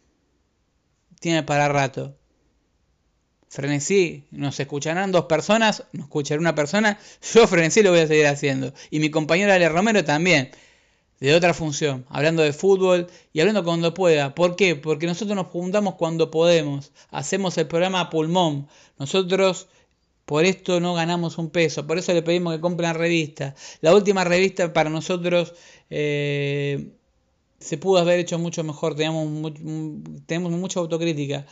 [1.21, 2.17] tiene para rato.
[3.53, 6.99] Frenesí, nos escucharán dos personas, nos escuchará una persona,
[7.35, 8.73] yo frenesí lo voy a seguir haciendo.
[8.91, 10.53] Y mi compañero Ale Romero también,
[11.21, 14.35] de otra función, hablando de fútbol y hablando cuando pueda.
[14.35, 14.75] ¿Por qué?
[14.75, 18.69] Porque nosotros nos juntamos cuando podemos, hacemos el programa pulmón.
[18.99, 19.67] Nosotros
[20.25, 23.55] por esto no ganamos un peso, por eso le pedimos que compren revista.
[23.83, 25.53] La última revista para nosotros
[25.91, 26.89] eh,
[27.59, 29.53] se pudo haber hecho mucho mejor, teníamos,
[30.25, 31.45] tenemos mucha autocrítica.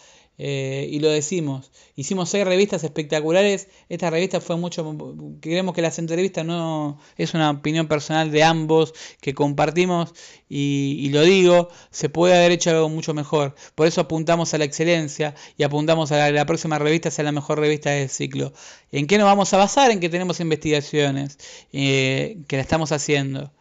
[0.42, 1.70] Eh, y lo decimos.
[1.96, 3.68] Hicimos seis revistas espectaculares.
[3.90, 4.96] Esta revista fue mucho.
[5.40, 10.14] Creemos que las entrevistas no es una opinión personal de ambos que compartimos
[10.48, 11.68] y, lo digo.
[11.90, 13.54] Se puede haber hecho algo mucho mejor.
[13.74, 17.32] Por eso apuntamos a la excelencia y apuntamos a la, la próxima revista sea la
[17.32, 18.54] mejor revista del ciclo.
[18.92, 19.90] ¿En qué nos vamos a basar?
[19.90, 21.38] En que tenemos investigaciones
[21.74, 23.52] eh, que la estamos haciendo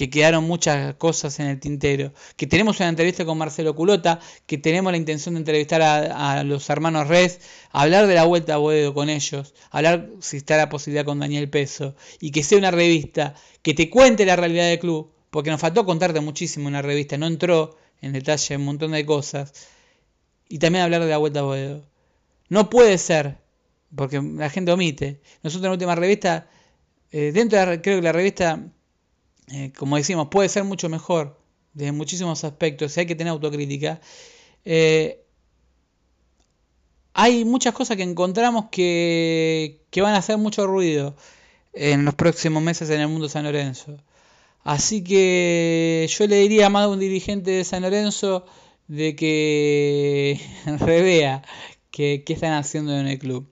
[0.00, 4.56] que quedaron muchas cosas en el tintero, que tenemos una entrevista con Marcelo Culota, que
[4.56, 7.40] tenemos la intención de entrevistar a, los hermanos Res,
[7.70, 11.50] hablar de la vuelta a Boedo con ellos, hablar si está la posibilidad con Daniel
[11.50, 15.60] Peso, y que sea una revista que te cuente la realidad del club, porque nos
[15.60, 19.52] faltó contarte muchísimo en la revista, no entró en detalle un montón de cosas,
[20.48, 21.84] y también hablar de la vuelta a Boedo.
[22.48, 23.36] No puede ser,
[23.94, 25.20] porque la gente omite.
[25.42, 26.48] Nosotros en la última revista,
[27.12, 28.64] eh, dentro de creo que la revista
[29.50, 31.38] eh, como decimos, puede ser mucho mejor
[31.72, 34.00] desde muchísimos aspectos, hay que tener autocrítica.
[34.64, 35.24] Eh,
[37.14, 41.16] hay muchas cosas que encontramos que, que, van a hacer mucho ruido
[41.72, 43.96] en los próximos meses en el mundo San Lorenzo.
[44.64, 48.46] Así que yo le diría a más de un dirigente de San Lorenzo
[48.88, 50.40] de que
[50.78, 51.42] revea
[51.90, 53.48] qué están haciendo en el club.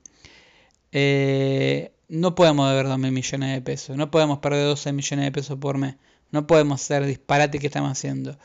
[0.91, 5.31] Eh, no podemos deber 2 mil millones de pesos, no podemos perder 12 millones de
[5.31, 5.95] pesos por mes,
[6.31, 8.37] no podemos hacer disparate que estamos haciendo.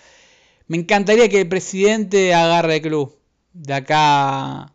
[0.69, 3.19] Me encantaría que el presidente agarre el club
[3.53, 4.73] de acá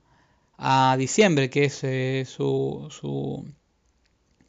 [0.58, 3.46] a diciembre, que es eh, su, su,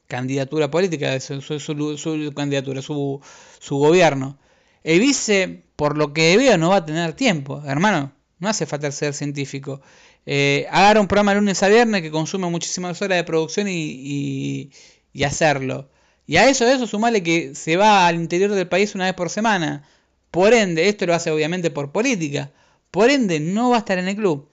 [0.09, 3.21] candidatura política, su, su, su candidatura, su,
[3.61, 4.39] su gobierno.
[4.83, 8.13] El vice, por lo que veo, no va a tener tiempo, hermano.
[8.39, 9.81] No hace falta ser científico.
[10.27, 14.71] Eh, agarra un programa lunes a viernes que consume muchísimas horas de producción y,
[15.25, 15.89] hacerlo.
[16.27, 19.15] Y a eso, a eso sumale que se va al interior del país una vez
[19.15, 19.85] por semana.
[20.31, 22.51] Por ende, esto lo hace obviamente por política.
[22.91, 24.49] Por ende, no va a estar en el club.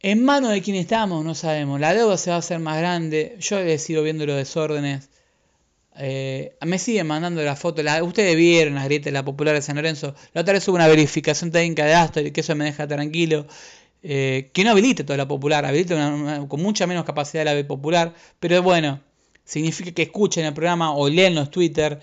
[0.00, 1.80] En manos de quién estamos, no sabemos.
[1.80, 3.36] La deuda se va a hacer más grande.
[3.40, 5.08] Yo he sigo viendo los desórdenes.
[5.96, 7.82] Eh, me siguen mandando la foto.
[8.02, 10.14] ustedes vieron las grietas de la popular de San Lorenzo.
[10.32, 13.46] La otra vez hubo una verificación técnica de Astor y que eso me deja tranquilo.
[14.02, 15.94] Eh, que no habilite toda la popular, habilite
[16.48, 18.14] con mucha menos capacidad la popular.
[18.40, 19.00] Pero bueno,
[19.44, 22.00] significa que escuchen el programa o leen los Twitter.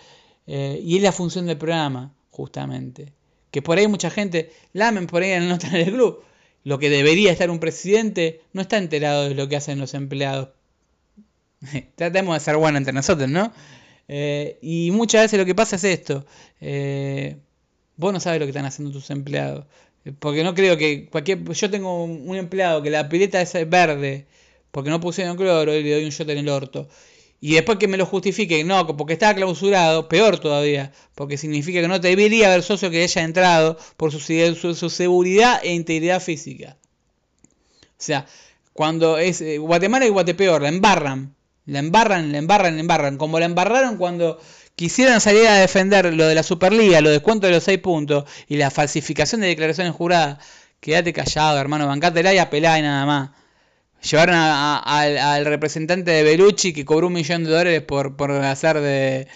[0.48, 3.14] Eh, y es la función del programa, justamente.
[3.52, 6.24] Que por ahí mucha gente, lamen por ahí no están en el club.
[6.64, 10.50] Lo que debería estar un presidente no está enterado de lo que hacen los empleados.
[11.96, 13.52] Tratemos de ser buenos entre nosotros, ¿no?
[14.10, 16.26] Eh, y muchas veces lo que pasa es esto.
[16.60, 17.38] Eh,
[17.96, 19.66] vos no sabes lo que están haciendo tus empleados.
[20.04, 21.44] Eh, porque no creo que cualquier...
[21.44, 24.26] Yo tengo un empleado que la pileta es verde
[24.72, 26.90] porque no pusieron cloro y le doy un shot en el orto.
[27.42, 31.88] Y después que me lo justifique, no, porque estaba clausurado, peor todavía, porque significa que
[31.88, 36.78] no debería haber socio que haya entrado por su, seguridad e integridad física.
[37.92, 38.26] O sea,
[38.74, 41.36] cuando es Guatemala y Guatepeor, la embarran,
[41.70, 43.18] la embarran, la embarran, la embarran.
[43.18, 44.40] Como la embarraron cuando
[44.76, 48.58] quisieron salir a defender lo de la Superliga, lo descuento de los 6 puntos y
[48.58, 50.40] la falsificación de declaraciones juradas.
[50.80, 53.30] Quédate callado, hermano, bancátela y apelá y nada más.
[54.02, 59.28] Llevaron al representante de Belucci que cobró un millón de dólares por, por hacer de,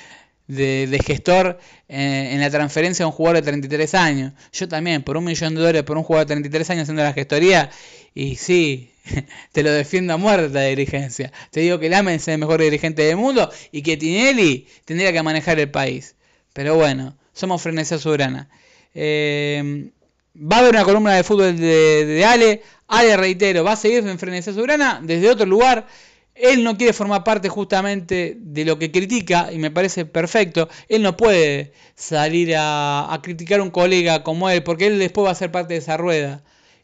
[0.47, 1.59] de, gestor
[1.89, 4.33] eh, en la transferencia de un jugador de 33 años.
[4.53, 7.11] Yo también, por un millón de dólares por un jugador de 33 años haciendo la
[7.11, 7.69] gestoría.
[8.13, 8.92] Y sí,
[9.51, 11.31] te lo defiendo a muerte la dirigencia.
[11.51, 15.23] Te digo que Lamen es el mejor dirigente del mundo y que Tinelli tendría que
[15.23, 16.15] manejar el país.
[16.53, 18.49] Pero bueno, somos Frenesía Soberana.
[18.93, 19.91] Eh,
[20.35, 22.61] va a haber una columna de fútbol de, de Ale.
[22.87, 25.87] Ale, reitero, va a seguir en Frenesía Soberana desde otro lugar.
[26.35, 30.67] Él no quiere formar parte justamente de lo que critica y me parece perfecto.
[30.89, 35.31] Él no puede salir a, criticar a un colega como él porque él después va
[35.31, 36.43] a ser parte de esa rueda.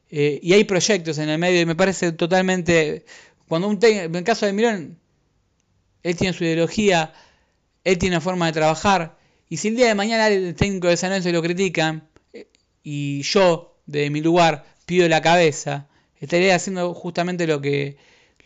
[0.09, 3.05] Eh, y hay proyectos en el medio y me parece totalmente...
[3.47, 4.99] Cuando un en el caso de Mirón,
[6.03, 7.13] él tiene su ideología,
[7.83, 9.17] él tiene una forma de trabajar.
[9.49, 12.47] Y si el día de mañana el técnico de San Lorenzo lo critican eh,
[12.83, 15.87] y yo, de mi lugar, pido la cabeza,
[16.19, 17.97] estaría haciendo justamente lo que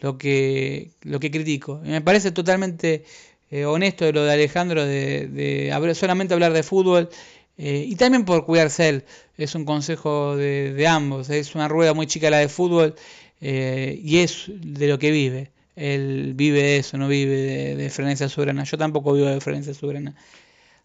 [0.03, 1.79] lo que, lo que critico.
[1.83, 3.05] me parece totalmente
[3.49, 7.09] eh, honesto lo de Alejandro de, solamente hablar de fútbol
[7.57, 9.05] eh, y también por cuidarse él.
[9.37, 11.29] Es un consejo de, ambos.
[11.29, 12.95] Es una rueda muy chica la de fútbol
[13.41, 15.51] eh, y es de lo que vive.
[15.75, 18.63] Él vive de eso, no vive de, de frenesia soberana.
[18.63, 20.15] Yo tampoco vivo de frenesia soberana.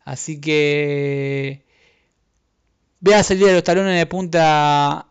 [0.05, 1.62] Así que
[3.01, 5.07] veas el día de los talones de punta.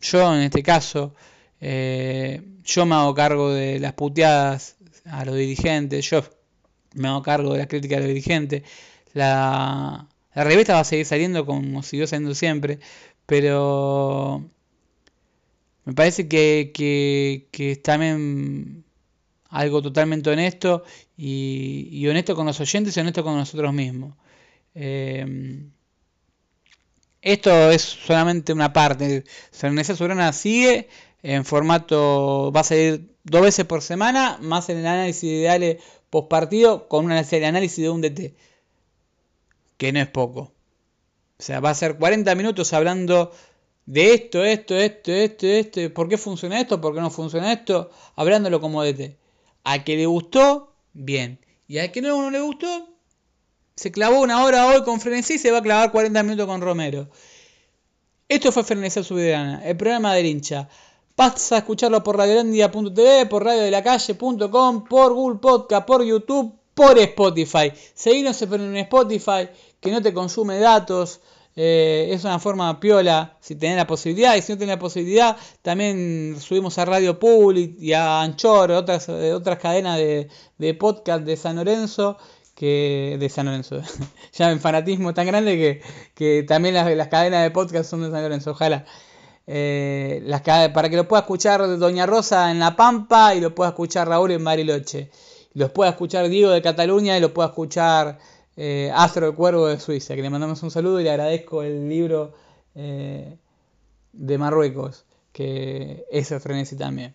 [0.00, 1.14] Yo en este caso
[1.60, 6.22] eh, yo me hago cargo de las puteadas a los dirigentes, yo
[6.94, 8.62] me hago cargo de las críticas a los dirigentes.
[9.12, 12.78] La, revista va a seguir saliendo como siguió saliendo siempre,
[13.26, 14.44] pero
[15.84, 18.84] me parece que, que, es también
[19.48, 20.84] algo totalmente honesto
[21.16, 24.14] y, honesto con los oyentes y honesto con nosotros mismos.
[24.74, 25.66] Eh,
[27.22, 29.24] esto es solamente una parte.
[29.52, 30.88] Fernández Sobrana sigue
[31.22, 35.82] en formato, va a salir dos veces por semana, más en el análisis de ideales
[36.08, 38.34] post partido, con un análisis de un DT,
[39.80, 40.52] que no es poco.
[41.38, 43.32] O sea, va a ser 40 minutos hablando
[43.86, 47.90] de esto, esto, esto, esto, esto, por qué funciona esto, por qué no funciona esto,
[48.14, 49.16] hablándolo como DT.
[49.64, 51.40] A que le gustó, bien.
[51.66, 52.90] Y a que no, no le gustó,
[53.74, 56.60] se clavó una hora hoy con Frenesí y se va a clavar 40 minutos con
[56.60, 57.08] Romero.
[58.28, 60.68] Esto fue Frenesí Subidana, el programa del hincha.
[61.16, 67.72] Vas a escucharlo por radiolandia.tv, por radiodelacalle.com, por Google Podcast, por YouTube, por Spotify.
[67.92, 69.50] Seguinos en Spotify,
[69.80, 71.20] que no te consume datos.
[71.54, 74.34] Eh, es una forma piola si tenés la posibilidad.
[74.34, 79.10] Y si no tenés la posibilidad, también subimos a Radio Public y a Anchor, otras,
[79.10, 82.16] eh, otras cadenas de, podcast de San Lorenzo
[82.54, 83.82] que de San Lorenzo.
[84.32, 85.82] ya en fanatismo tan grande
[86.14, 88.52] que, también las, las, cadenas de podcast son de San Lorenzo.
[88.52, 88.86] Ojalá.
[89.46, 93.70] Eh, las, para que lo pueda escuchar Doña Rosa en La Pampa y lo pueda
[93.70, 95.10] escuchar Raúl en Bariloche.
[95.52, 98.18] Los pueda escuchar Diego de Cataluña y lo pueda escuchar
[98.56, 101.88] eh, Astro el Cuervo de Suiza, que le mandamos un saludo y le agradezco el
[101.88, 102.34] libro
[102.74, 103.36] eh,
[104.12, 107.14] de Marruecos, que es el frenesí también.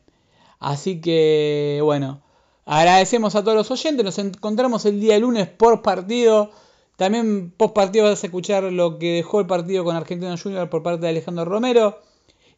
[0.60, 2.24] Así que, bueno,
[2.66, 6.52] agradecemos a todos los oyentes, nos encontramos el día lunes por partido.
[6.96, 10.82] También post partido vas a escuchar lo que dejó el partido con Argentino Junior por
[10.82, 12.00] parte de Alejandro Romero.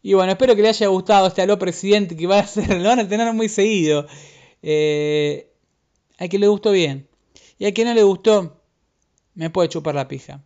[0.01, 2.88] Y bueno, espero que le haya gustado este aló presidente que va a ser, lo
[2.88, 4.05] van a tener muy seguido.
[4.61, 5.47] Eh,
[6.18, 7.07] a que le gustó bien.
[7.59, 8.61] Y a que no le gustó,
[9.36, 10.43] me puede chupar la pija.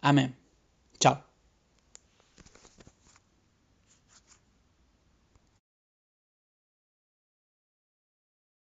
[0.00, 0.36] Amén.